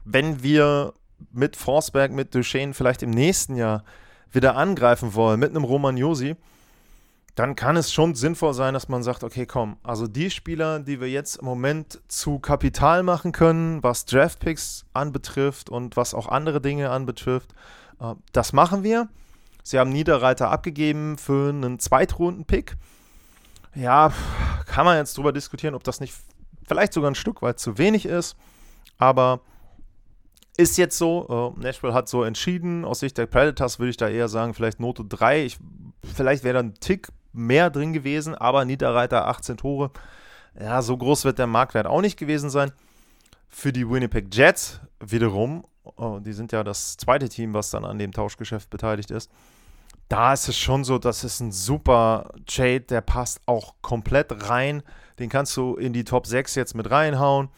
wenn 0.06 0.44
wir 0.44 0.94
mit 1.32 1.56
Forsberg, 1.56 2.12
mit 2.12 2.34
Duchesne 2.36 2.74
vielleicht 2.74 3.04
im 3.04 3.12
nächsten 3.12 3.56
Jahr 3.56 3.84
wieder 4.32 4.56
angreifen 4.56 5.14
wollen, 5.14 5.40
mit 5.40 5.50
einem 5.50 5.64
Roman 5.64 5.98
Josi, 5.98 6.36
dann 7.36 7.56
kann 7.56 7.78
es 7.78 7.92
schon 7.92 8.14
sinnvoll 8.14 8.54
sein, 8.54 8.76
dass 8.76 8.90
man 8.90 9.02
sagt, 9.02 9.24
okay, 9.24 9.46
komm, 9.46 9.78
also 9.84 10.08
die 10.08 10.30
Spieler, 10.30 10.80
die 10.80 11.02
wir 11.02 11.10
jetzt 11.10 11.38
im 11.38 11.46
Moment 11.46 12.00
zu 12.08 12.40
Kapital 12.40 13.02
machen 13.02 13.32
können, 13.32 13.82
was 13.82 14.06
Draftpicks 14.06 14.86
anbetrifft 14.94 15.70
und 15.70 15.98
was 15.98 16.14
auch 16.14 16.28
andere 16.28 16.62
Dinge 16.62 16.92
anbetrifft, 16.92 17.54
äh, 18.00 18.14
das 18.32 18.54
machen 18.54 18.84
wir. 18.84 19.10
Sie 19.64 19.80
haben 19.80 19.92
Niederreiter 19.92 20.52
abgegeben 20.52 21.18
für 21.18 21.50
einen 21.50 21.80
Zweitrunden-Pick. 21.80 22.76
Ja, 23.76 24.14
kann 24.68 24.86
man 24.86 24.98
jetzt 24.98 25.18
drüber 25.18 25.32
diskutieren, 25.32 25.74
ob 25.74 25.84
das 25.84 26.00
nicht 26.00 26.14
vielleicht 26.68 26.94
sogar 26.94 27.10
ein 27.10 27.16
Stück 27.16 27.42
weit 27.42 27.60
zu 27.60 27.78
wenig 27.78 28.06
ist. 28.06 28.36
Aber 28.98 29.42
ist 30.58 30.78
jetzt 30.78 30.98
so. 30.98 31.56
Äh, 31.58 31.62
Nashville 31.62 31.94
hat 31.94 32.08
so 32.08 32.24
entschieden. 32.24 32.86
Aus 32.86 33.00
Sicht 33.00 33.18
der 33.18 33.26
Predators 33.26 33.80
würde 33.80 33.90
ich 33.90 33.98
da 33.98 34.08
eher 34.08 34.28
sagen, 34.28 34.54
vielleicht 34.54 34.80
Note 34.80 35.04
3. 35.04 35.46
Ich, 35.46 35.58
vielleicht 36.14 36.44
wäre 36.44 36.56
da 36.56 36.60
ein 36.60 36.76
Tick 36.76 37.08
mehr 37.32 37.70
drin 37.70 37.94
gewesen, 37.94 38.36
aber 38.36 38.64
Niederreiter 38.66 39.28
18 39.28 39.58
Tore. 39.58 39.92
Ja, 40.60 40.82
so 40.84 40.96
groß 40.96 41.26
wird 41.26 41.40
der 41.40 41.48
Marktwert 41.48 41.88
auch 41.88 42.02
nicht 42.02 42.18
gewesen 42.18 42.50
sein. 42.50 42.72
Für 43.50 43.74
die 43.74 43.90
Winnipeg 43.90 44.34
Jets 44.34 44.80
wiederum, 45.00 45.66
oh, 45.84 46.20
die 46.20 46.34
sind 46.34 46.52
ja 46.52 46.64
das 46.64 46.98
zweite 46.98 47.30
Team, 47.30 47.54
was 47.54 47.72
dann 47.72 47.86
an 47.86 47.98
dem 47.98 48.12
Tauschgeschäft 48.12 48.70
beteiligt 48.70 49.10
ist. 49.10 49.32
Da 50.10 50.34
ist 50.34 50.48
es 50.48 50.58
schon 50.58 50.84
so, 50.84 50.98
das 50.98 51.24
ist 51.24 51.40
ein 51.40 51.52
super 51.52 52.32
Trade, 52.46 52.82
der 52.82 53.02
passt 53.02 53.42
auch 53.46 53.76
komplett 53.82 54.50
rein. 54.50 54.84
Den 55.20 55.30
kannst 55.30 55.56
du 55.58 55.76
in 55.76 55.94
die 55.94 56.04
Top 56.04 56.28
6 56.28 56.56
jetzt 56.56 56.76
mit 56.76 56.92
reinhauen. 56.92 57.50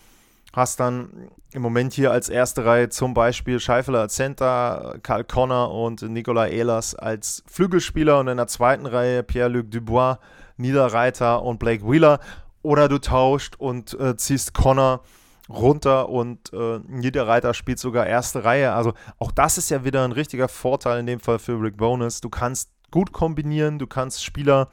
Hast 0.53 0.79
dann 0.79 1.29
im 1.51 1.61
Moment 1.61 1.93
hier 1.93 2.11
als 2.11 2.29
erste 2.29 2.65
Reihe 2.65 2.89
zum 2.89 3.13
Beispiel 3.13 3.59
Scheifele 3.59 3.99
als 3.99 4.15
Center, 4.15 4.97
Karl 5.03 5.25
Connor 5.25 5.73
und 5.73 6.01
Nicolas 6.03 6.49
Ehlers 6.49 6.95
als 6.95 7.43
Flügelspieler 7.47 8.19
und 8.19 8.29
in 8.29 8.37
der 8.37 8.47
zweiten 8.47 8.85
Reihe 8.85 9.23
Pierre-Luc 9.23 9.69
Dubois, 9.71 10.17
Niederreiter 10.57 11.41
und 11.43 11.59
Blake 11.59 11.85
Wheeler. 11.85 12.19
Oder 12.61 12.87
du 12.87 12.99
tauscht 12.99 13.55
und 13.57 13.99
äh, 13.99 14.15
ziehst 14.15 14.53
Connor 14.53 15.01
runter 15.49 16.09
und 16.09 16.51
äh, 16.53 16.79
Niederreiter 16.87 17.53
spielt 17.53 17.79
sogar 17.79 18.07
erste 18.07 18.43
Reihe. 18.43 18.73
Also 18.73 18.93
auch 19.19 19.31
das 19.31 19.57
ist 19.57 19.69
ja 19.69 19.83
wieder 19.83 20.03
ein 20.03 20.11
richtiger 20.11 20.47
Vorteil 20.47 20.99
in 20.99 21.05
dem 21.05 21.19
Fall 21.19 21.39
für 21.39 21.61
Rick 21.61 21.77
Bonus. 21.77 22.21
Du 22.21 22.29
kannst 22.29 22.69
gut 22.91 23.11
kombinieren, 23.11 23.79
du 23.79 23.87
kannst 23.87 24.23
Spieler 24.23 24.69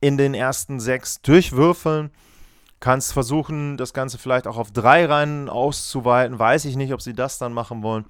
in 0.00 0.16
den 0.16 0.34
ersten 0.34 0.78
sechs 0.78 1.20
durchwürfeln, 1.22 2.10
kannst 2.78 3.12
versuchen, 3.12 3.76
das 3.76 3.92
Ganze 3.92 4.18
vielleicht 4.18 4.46
auch 4.46 4.56
auf 4.56 4.70
drei 4.70 5.06
Reihen 5.06 5.48
auszuweiten. 5.48 6.38
Weiß 6.38 6.64
ich 6.64 6.76
nicht, 6.76 6.92
ob 6.92 7.02
sie 7.02 7.14
das 7.14 7.38
dann 7.38 7.52
machen 7.52 7.82
wollen. 7.82 8.04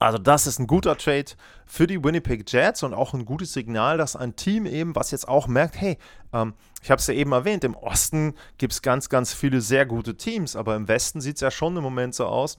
Also 0.00 0.16
das 0.16 0.46
ist 0.46 0.58
ein 0.58 0.66
guter 0.66 0.96
Trade 0.96 1.26
für 1.66 1.86
die 1.86 2.02
Winnipeg 2.02 2.50
Jets 2.50 2.82
und 2.82 2.94
auch 2.94 3.12
ein 3.12 3.26
gutes 3.26 3.52
Signal, 3.52 3.98
dass 3.98 4.16
ein 4.16 4.34
Team 4.34 4.64
eben, 4.64 4.96
was 4.96 5.10
jetzt 5.10 5.28
auch 5.28 5.46
merkt, 5.46 5.78
hey, 5.78 5.98
ähm, 6.32 6.54
ich 6.82 6.90
habe 6.90 7.00
es 7.00 7.06
ja 7.06 7.12
eben 7.12 7.32
erwähnt, 7.32 7.64
im 7.64 7.76
Osten 7.76 8.34
gibt 8.56 8.72
es 8.72 8.80
ganz, 8.80 9.10
ganz 9.10 9.34
viele 9.34 9.60
sehr 9.60 9.84
gute 9.84 10.16
Teams, 10.16 10.56
aber 10.56 10.74
im 10.74 10.88
Westen 10.88 11.20
sieht 11.20 11.36
es 11.36 11.42
ja 11.42 11.50
schon 11.50 11.76
im 11.76 11.82
Moment 11.82 12.14
so 12.14 12.24
aus. 12.24 12.56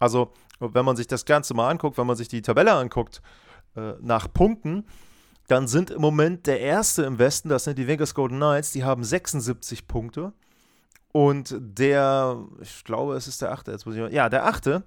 Also 0.00 0.32
wenn 0.58 0.84
man 0.84 0.96
sich 0.96 1.06
das 1.06 1.24
Ganze 1.24 1.54
mal 1.54 1.70
anguckt, 1.70 1.96
wenn 1.96 2.08
man 2.08 2.16
sich 2.16 2.26
die 2.26 2.42
Tabelle 2.42 2.72
anguckt 2.72 3.22
äh, 3.76 3.92
nach 4.00 4.32
Punkten, 4.32 4.84
dann 5.46 5.68
sind 5.68 5.92
im 5.92 6.00
Moment 6.00 6.48
der 6.48 6.58
erste 6.58 7.04
im 7.04 7.20
Westen, 7.20 7.48
das 7.48 7.64
sind 7.64 7.78
die 7.78 7.86
Vegas 7.86 8.14
Golden 8.14 8.38
Knights, 8.38 8.72
die 8.72 8.82
haben 8.82 9.04
76 9.04 9.86
Punkte. 9.86 10.32
Und 11.12 11.54
der, 11.60 12.36
ich 12.60 12.82
glaube, 12.82 13.14
es 13.14 13.28
ist 13.28 13.42
der 13.42 13.52
achte, 13.52 13.70
jetzt 13.70 13.86
muss 13.86 13.94
ich 13.94 14.00
mal, 14.00 14.12
ja, 14.12 14.28
der 14.28 14.46
achte, 14.46 14.82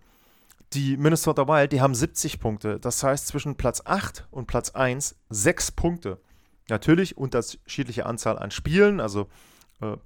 die 0.74 0.98
Minnesota 0.98 1.48
Wild, 1.48 1.72
die 1.72 1.82
haben 1.82 1.96
70 1.96 2.40
Punkte. 2.40 2.80
Das 2.80 3.04
heißt, 3.04 3.28
zwischen 3.28 3.56
Platz 3.56 3.82
8 3.86 4.28
und 4.32 4.48
Platz 4.48 4.72
1 4.72 5.16
6 5.30 5.72
Punkte. 5.72 6.20
Natürlich 6.70 7.18
unterschiedliche 7.18 8.06
Anzahl 8.06 8.38
an 8.38 8.52
Spielen. 8.52 9.00
Also 9.00 9.28
äh, 9.82 9.98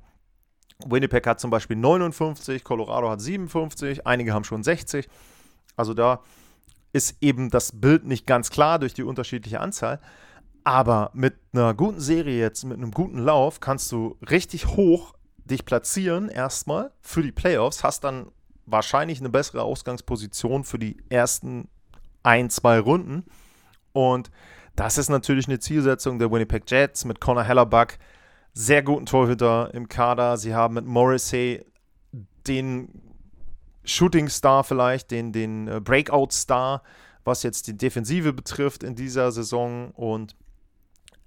Winnipeg 0.86 1.26
hat 1.28 1.40
zum 1.40 1.50
Beispiel 1.50 1.78
59, 1.78 2.64
Colorado 2.64 3.10
hat 3.10 3.22
57, 3.22 4.06
einige 4.06 4.34
haben 4.34 4.44
schon 4.44 4.64
60. 4.64 5.08
Also 5.76 5.94
da 5.94 6.22
ist 6.94 7.18
eben 7.22 7.50
das 7.50 7.80
Bild 7.80 8.06
nicht 8.06 8.26
ganz 8.26 8.50
klar 8.50 8.80
durch 8.80 8.94
die 8.94 9.04
unterschiedliche 9.04 9.60
Anzahl. 9.60 10.00
Aber 10.64 11.12
mit 11.14 11.36
einer 11.54 11.74
guten 11.74 12.00
Serie 12.00 12.40
jetzt, 12.40 12.66
mit 12.66 12.78
einem 12.78 12.92
guten 12.92 13.20
Lauf, 13.20 13.60
kannst 13.60 13.92
du 13.92 14.18
richtig 14.30 14.68
hoch 14.68 15.14
dich 15.46 15.64
platzieren 15.64 16.30
erstmal 16.30 16.92
für 17.02 17.24
die 17.24 17.32
Playoffs, 17.32 17.84
hast 17.84 18.04
dann 18.04 18.32
wahrscheinlich 18.68 19.20
eine 19.20 19.30
bessere 19.30 19.64
Ausgangsposition 19.64 20.64
für 20.64 20.78
die 20.78 20.98
ersten 21.10 21.70
ein, 22.22 22.50
zwei 22.50 22.80
Runden. 22.80 23.24
Und 23.94 24.30
das 24.76 25.00
ist 25.00 25.10
natürlich 25.10 25.48
eine 25.48 25.60
Zielsetzung 25.60 26.20
der 26.20 26.32
Winnipeg 26.32 26.70
Jets 26.70 27.06
mit 27.06 27.20
Connor 27.20 27.44
Hellerbuck, 27.44 27.98
sehr 28.54 28.84
guten 28.84 29.06
Torhüter 29.06 29.74
im 29.74 29.88
Kader. 29.90 30.38
Sie 30.38 30.54
haben 30.54 30.76
mit 30.76 30.86
Morrissey 30.86 31.66
den 32.48 32.90
Shooting 33.86 34.28
Star 34.30 34.64
vielleicht, 34.64 35.12
den, 35.12 35.32
den 35.32 35.68
äh, 35.68 35.80
Breakout 35.80 36.30
Star, 36.32 36.84
was 37.24 37.44
jetzt 37.44 37.68
die 37.68 37.78
Defensive 37.78 38.34
betrifft 38.34 38.84
in 38.84 38.96
dieser 38.96 39.32
Saison. 39.32 39.92
Und 39.92 40.36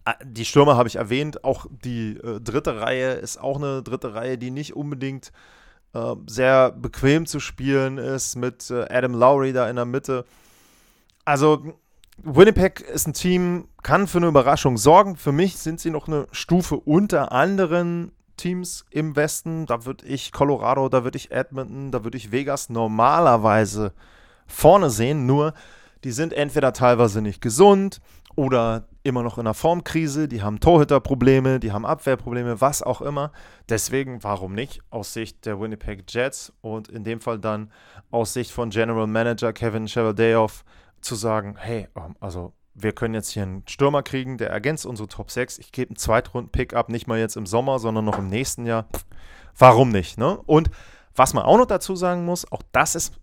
äh, 0.04 0.12
die 0.24 0.44
Stürmer 0.44 0.76
habe 0.76 0.88
ich 0.88 0.96
erwähnt. 0.96 1.42
Auch 1.42 1.66
die 1.70 2.16
äh, 2.18 2.40
dritte 2.40 2.80
Reihe 2.80 3.12
ist 3.12 3.38
auch 3.38 3.56
eine 3.56 3.82
dritte 3.82 4.14
Reihe, 4.14 4.36
die 4.36 4.50
nicht 4.50 4.76
unbedingt 4.76 5.32
äh, 5.92 6.14
sehr 6.26 6.70
bequem 6.70 7.26
zu 7.26 7.40
spielen 7.40 7.98
ist 7.98 8.36
mit 8.36 8.70
äh, 8.70 8.86
Adam 8.88 9.14
Lowry 9.14 9.52
da 9.52 9.68
in 9.68 9.76
der 9.76 9.84
Mitte. 9.84 10.24
Also 11.24 11.74
Winnipeg 12.22 12.80
ist 12.80 13.06
ein 13.06 13.14
Team, 13.14 13.68
kann 13.82 14.06
für 14.06 14.18
eine 14.18 14.28
Überraschung 14.28 14.76
sorgen. 14.76 15.16
Für 15.16 15.32
mich 15.32 15.56
sind 15.56 15.80
sie 15.80 15.90
noch 15.90 16.06
eine 16.06 16.26
Stufe 16.32 16.76
unter 16.76 17.32
anderen 17.32 18.12
Teams 18.36 18.84
im 18.90 19.16
Westen. 19.16 19.66
Da 19.66 19.84
würde 19.84 20.06
ich 20.06 20.32
Colorado, 20.32 20.88
da 20.88 21.04
würde 21.04 21.16
ich 21.16 21.30
Edmonton, 21.30 21.90
da 21.90 22.04
würde 22.04 22.18
ich 22.18 22.30
Vegas 22.30 22.68
normalerweise 22.68 23.92
vorne 24.46 24.90
sehen. 24.90 25.26
Nur 25.26 25.54
die 26.04 26.12
sind 26.12 26.32
entweder 26.32 26.72
teilweise 26.72 27.20
nicht 27.22 27.40
gesund 27.40 28.00
oder 28.36 28.88
immer 29.02 29.22
noch 29.22 29.38
in 29.38 29.42
einer 29.42 29.54
Formkrise, 29.54 30.28
die 30.28 30.42
haben 30.42 30.60
Torhüterprobleme, 30.60 31.58
die 31.58 31.72
haben 31.72 31.86
Abwehrprobleme, 31.86 32.60
was 32.60 32.82
auch 32.82 33.00
immer. 33.00 33.32
Deswegen, 33.68 34.22
warum 34.22 34.54
nicht 34.54 34.80
aus 34.90 35.12
Sicht 35.12 35.46
der 35.46 35.60
Winnipeg 35.60 36.04
Jets 36.08 36.52
und 36.60 36.88
in 36.88 37.04
dem 37.04 37.20
Fall 37.20 37.38
dann 37.38 37.72
aus 38.10 38.32
Sicht 38.32 38.50
von 38.50 38.70
General 38.70 39.06
Manager 39.06 39.52
Kevin 39.52 39.86
Cheveldayoff 39.86 40.64
zu 41.00 41.14
sagen, 41.14 41.56
hey, 41.58 41.88
ähm, 41.96 42.14
also 42.20 42.52
wir 42.74 42.92
können 42.92 43.14
jetzt 43.14 43.30
hier 43.30 43.42
einen 43.42 43.62
Stürmer 43.66 44.02
kriegen, 44.02 44.38
der 44.38 44.50
ergänzt 44.50 44.86
unsere 44.86 45.08
Top 45.08 45.30
6. 45.30 45.58
Ich 45.58 45.72
gebe 45.72 45.90
einen 45.90 45.96
Zweitrunden-Pickup, 45.96 46.88
nicht 46.88 47.06
mal 47.06 47.18
jetzt 47.18 47.36
im 47.36 47.46
Sommer, 47.46 47.78
sondern 47.78 48.04
noch 48.04 48.18
im 48.18 48.28
nächsten 48.28 48.66
Jahr. 48.66 48.86
Warum 49.58 49.90
nicht? 49.90 50.18
Ne? 50.18 50.38
Und 50.46 50.70
was 51.14 51.34
man 51.34 51.44
auch 51.44 51.58
noch 51.58 51.66
dazu 51.66 51.96
sagen 51.96 52.24
muss, 52.24 52.50
auch 52.50 52.62
das 52.72 52.94
ist 52.94 53.14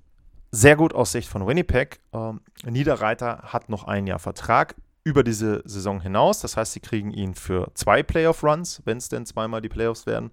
sehr 0.52 0.76
gut 0.76 0.94
aus 0.94 1.12
Sicht 1.12 1.30
von 1.30 1.46
Winnipeg. 1.48 2.00
Ähm, 2.14 2.42
Niederreiter 2.66 3.40
hat 3.44 3.70
noch 3.70 3.86
ein 3.86 4.08
Jahr 4.08 4.20
Vertrag 4.20 4.76
über 5.08 5.24
diese 5.24 5.62
Saison 5.64 6.02
hinaus. 6.02 6.42
Das 6.42 6.58
heißt, 6.58 6.74
sie 6.74 6.82
kriegen 6.82 7.12
ihn 7.12 7.34
für 7.34 7.72
zwei 7.76 8.04
Playoff-Runs, 8.04 8.82
wenn 8.84 8.98
es 8.98 9.08
denn 9.08 9.26
zweimal 9.26 9.62
die 9.62 9.70
Playoffs 9.70 10.06
werden. 10.06 10.32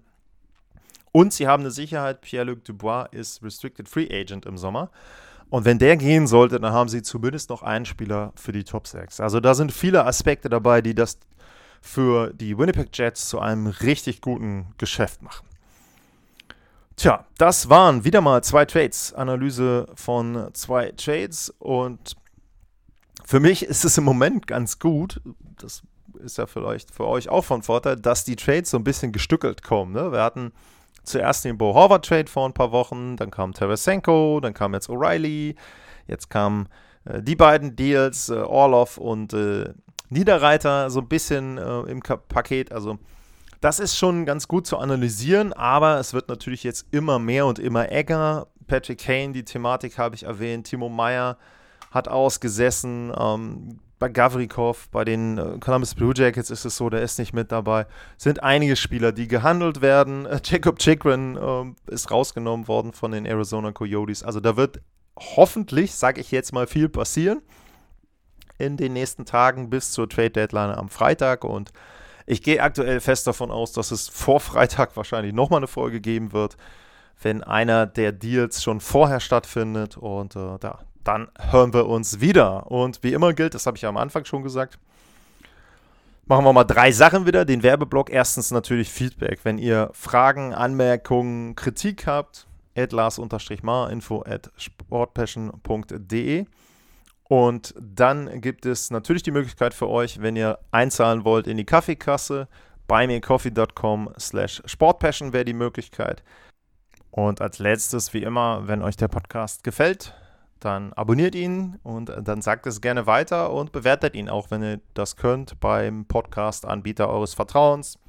Und 1.13 1.31
sie 1.31 1.47
haben 1.47 1.61
eine 1.61 1.71
Sicherheit, 1.71 2.19
Pierre-Luc 2.19 2.65
Dubois 2.65 3.05
ist 3.11 3.41
Restricted 3.41 3.87
Free 3.87 4.09
Agent 4.11 4.45
im 4.45 4.57
Sommer. 4.57 4.91
Und 5.49 5.63
wenn 5.63 5.79
der 5.79 5.95
gehen 5.95 6.27
sollte, 6.27 6.59
dann 6.59 6.73
haben 6.73 6.89
sie 6.89 7.03
zumindest 7.03 7.49
noch 7.49 7.63
einen 7.63 7.85
Spieler 7.85 8.33
für 8.35 8.51
die 8.51 8.65
Top 8.65 8.85
6. 8.85 9.21
Also 9.21 9.39
da 9.39 9.53
sind 9.53 9.71
viele 9.71 10.05
Aspekte 10.05 10.49
dabei, 10.49 10.81
die 10.81 10.93
das 10.93 11.17
für 11.81 12.33
die 12.33 12.57
Winnipeg 12.57 12.89
Jets 12.91 13.29
zu 13.29 13.39
einem 13.39 13.67
richtig 13.67 14.19
guten 14.19 14.73
Geschäft 14.77 15.21
machen. 15.21 15.47
Tja, 16.97 17.25
das 17.37 17.69
waren 17.69 18.03
wieder 18.03 18.19
mal 18.19 18.43
zwei 18.43 18.65
Trades. 18.65 19.13
Analyse 19.13 19.85
von 19.95 20.49
zwei 20.53 20.91
Trades 20.91 21.53
und 21.59 22.17
für 23.27 23.39
mich 23.39 23.65
ist 23.65 23.85
es 23.85 23.97
im 23.97 24.03
Moment 24.03 24.47
ganz 24.47 24.79
gut, 24.79 25.21
das 25.59 25.83
ist 26.19 26.37
ja 26.37 26.45
vielleicht 26.45 26.91
für 26.91 27.05
euch 27.07 27.29
auch 27.29 27.43
von 27.43 27.63
Vorteil, 27.63 27.95
dass 27.97 28.23
die 28.23 28.35
Trades 28.35 28.69
so 28.69 28.77
ein 28.77 28.83
bisschen 28.83 29.11
gestückelt 29.11 29.63
kommen. 29.63 29.93
Ne? 29.93 30.11
Wir 30.11 30.21
hatten 30.21 30.51
zuerst 31.03 31.45
den 31.45 31.57
Bo 31.57 31.73
Horvath 31.73 32.05
Trade 32.05 32.27
vor 32.27 32.47
ein 32.47 32.53
paar 32.53 32.71
Wochen, 32.71 33.17
dann 33.17 33.31
kam 33.31 33.53
Tarasenko, 33.53 34.39
dann 34.41 34.53
kam 34.53 34.73
jetzt 34.73 34.89
O'Reilly, 34.89 35.55
jetzt 36.07 36.29
kamen 36.29 36.67
äh, 37.05 37.21
die 37.21 37.35
beiden 37.35 37.75
Deals, 37.75 38.29
äh, 38.29 38.35
Orlov 38.35 38.97
und 38.97 39.33
äh, 39.33 39.73
Niederreiter 40.09 40.89
so 40.89 41.01
ein 41.01 41.07
bisschen 41.07 41.57
äh, 41.57 41.81
im 41.81 42.01
Paket. 42.01 42.71
Also 42.71 42.99
das 43.61 43.79
ist 43.79 43.97
schon 43.97 44.25
ganz 44.25 44.47
gut 44.47 44.67
zu 44.67 44.77
analysieren, 44.77 45.53
aber 45.53 45.99
es 45.99 46.13
wird 46.13 46.29
natürlich 46.29 46.63
jetzt 46.63 46.85
immer 46.91 47.19
mehr 47.19 47.45
und 47.45 47.59
immer 47.59 47.89
enger. 47.89 48.47
Patrick 48.67 48.99
Kane, 48.99 49.33
die 49.33 49.43
Thematik 49.43 49.97
habe 49.97 50.15
ich 50.15 50.23
erwähnt, 50.23 50.67
Timo 50.67 50.89
Meyer 50.89 51.37
hat 51.91 52.07
ausgesessen. 52.07 53.13
Ähm, 53.17 53.79
bei 53.97 54.09
Gavrikov, 54.09 54.89
bei 54.89 55.05
den 55.05 55.37
äh, 55.37 55.57
Columbus 55.59 55.95
Blue 55.95 56.13
Jackets 56.15 56.49
ist 56.49 56.65
es 56.65 56.75
so, 56.75 56.89
der 56.89 57.01
ist 57.01 57.17
nicht 57.17 57.33
mit 57.33 57.51
dabei. 57.51 57.87
Sind 58.17 58.43
einige 58.43 58.75
Spieler, 58.75 59.11
die 59.11 59.27
gehandelt 59.27 59.81
werden. 59.81 60.25
Äh, 60.25 60.41
Jacob 60.43 60.79
Chikrin 60.79 61.37
äh, 61.37 61.91
ist 61.91 62.11
rausgenommen 62.11 62.67
worden 62.67 62.93
von 62.93 63.11
den 63.11 63.25
Arizona 63.25 63.71
Coyotes. 63.71 64.23
Also 64.23 64.39
da 64.39 64.57
wird 64.57 64.81
hoffentlich, 65.17 65.95
sage 65.95 66.19
ich 66.19 66.31
jetzt 66.31 66.51
mal, 66.51 66.67
viel 66.67 66.89
passieren 66.89 67.41
in 68.57 68.77
den 68.77 68.93
nächsten 68.93 69.25
Tagen 69.25 69.69
bis 69.69 69.91
zur 69.91 70.09
Trade 70.09 70.31
Deadline 70.31 70.75
am 70.75 70.89
Freitag. 70.89 71.43
Und 71.43 71.71
ich 72.25 72.41
gehe 72.41 72.61
aktuell 72.61 72.99
fest 72.99 73.27
davon 73.27 73.51
aus, 73.51 73.71
dass 73.71 73.91
es 73.91 74.07
vor 74.07 74.39
Freitag 74.39 74.95
wahrscheinlich 74.97 75.33
nochmal 75.33 75.59
eine 75.59 75.67
Folge 75.67 76.01
geben 76.01 76.33
wird, 76.33 76.57
wenn 77.21 77.43
einer 77.43 77.85
der 77.85 78.11
Deals 78.11 78.61
schon 78.61 78.81
vorher 78.81 79.19
stattfindet. 79.19 79.97
Und 79.97 80.35
äh, 80.35 80.57
da, 80.59 80.79
dann 81.05 81.29
hören 81.39 81.73
wir 81.73 81.85
uns 81.87 82.19
wieder. 82.19 82.69
Und 82.71 83.01
wie 83.03 83.13
immer 83.13 83.33
gilt, 83.33 83.53
das 83.53 83.65
habe 83.65 83.77
ich 83.77 83.83
ja 83.83 83.89
am 83.89 83.97
Anfang 83.97 84.25
schon 84.25 84.43
gesagt, 84.43 84.77
machen 86.25 86.43
wir 86.43 86.51
mal 86.51 86.63
drei 86.63 86.91
Sachen 86.91 87.25
wieder. 87.25 87.45
Den 87.45 87.63
Werbeblock. 87.63 88.09
Erstens 88.09 88.51
natürlich 88.51 88.91
Feedback. 88.91 89.39
Wenn 89.43 89.57
ihr 89.57 89.89
Fragen, 89.93 90.53
Anmerkungen, 90.53 91.55
Kritik 91.55 92.07
habt, 92.07 92.47
at 92.75 92.91
lars-mar, 92.91 93.89
info 93.91 94.23
at 94.27 94.51
sportpassion.de. 94.57 96.45
Und 97.27 97.73
dann 97.79 98.41
gibt 98.41 98.65
es 98.65 98.91
natürlich 98.91 99.23
die 99.23 99.31
Möglichkeit 99.31 99.73
für 99.73 99.89
euch, 99.89 100.21
wenn 100.21 100.35
ihr 100.35 100.59
einzahlen 100.71 101.23
wollt 101.23 101.47
in 101.47 101.57
die 101.57 101.65
Kaffeekasse, 101.65 102.47
buymeacoffee.com 102.87 104.11
slash 104.19 104.61
sportpassion 104.65 105.33
wäre 105.33 105.45
die 105.45 105.53
Möglichkeit. 105.53 106.23
Und 107.09 107.41
als 107.41 107.59
letztes, 107.59 108.13
wie 108.13 108.23
immer, 108.23 108.67
wenn 108.67 108.81
euch 108.81 108.97
der 108.97 109.07
Podcast 109.07 109.63
gefällt, 109.63 110.13
dann 110.59 110.93
abonniert 110.93 111.35
ihn 111.35 111.79
und 111.83 112.11
dann 112.23 112.41
sagt 112.41 112.65
es 112.67 112.81
gerne 112.81 113.05
weiter 113.05 113.51
und 113.51 113.71
bewertet 113.71 114.15
ihn 114.15 114.29
auch, 114.29 114.51
wenn 114.51 114.63
ihr 114.63 114.79
das 114.93 115.15
könnt, 115.15 115.59
beim 115.59 116.05
Podcast-Anbieter 116.05 117.09
eures 117.09 117.33
Vertrauens, 117.33 117.99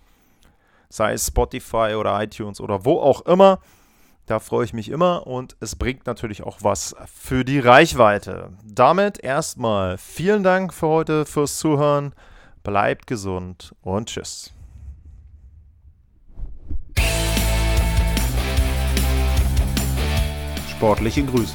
sei 0.88 1.12
es 1.12 1.26
Spotify 1.26 1.94
oder 1.98 2.22
iTunes 2.22 2.61
oder 2.61 2.85
wo 2.85 3.00
auch 3.00 3.22
immer. 3.22 3.59
Da 4.26 4.40
freue 4.40 4.64
ich 4.64 4.72
mich 4.72 4.88
immer 4.88 5.26
und 5.26 5.56
es 5.61 5.76
bringt 5.76 6.06
natürlich 6.06 6.42
auch 6.42 6.59
was 6.61 6.96
für 7.06 7.44
die 7.44 7.61
Reichweite. 7.61 8.50
Damit 8.64 9.22
erstmal 9.22 9.98
vielen 9.98 10.42
Dank 10.42 10.74
für 10.74 10.88
heute 10.88 11.26
fürs 11.26 11.59
Zuhören. 11.59 12.12
Bleibt 12.64 13.06
gesund 13.06 13.72
und 13.82 14.09
tschüss. 14.09 14.52
Sportliche 20.76 21.24
Grüße. 21.24 21.54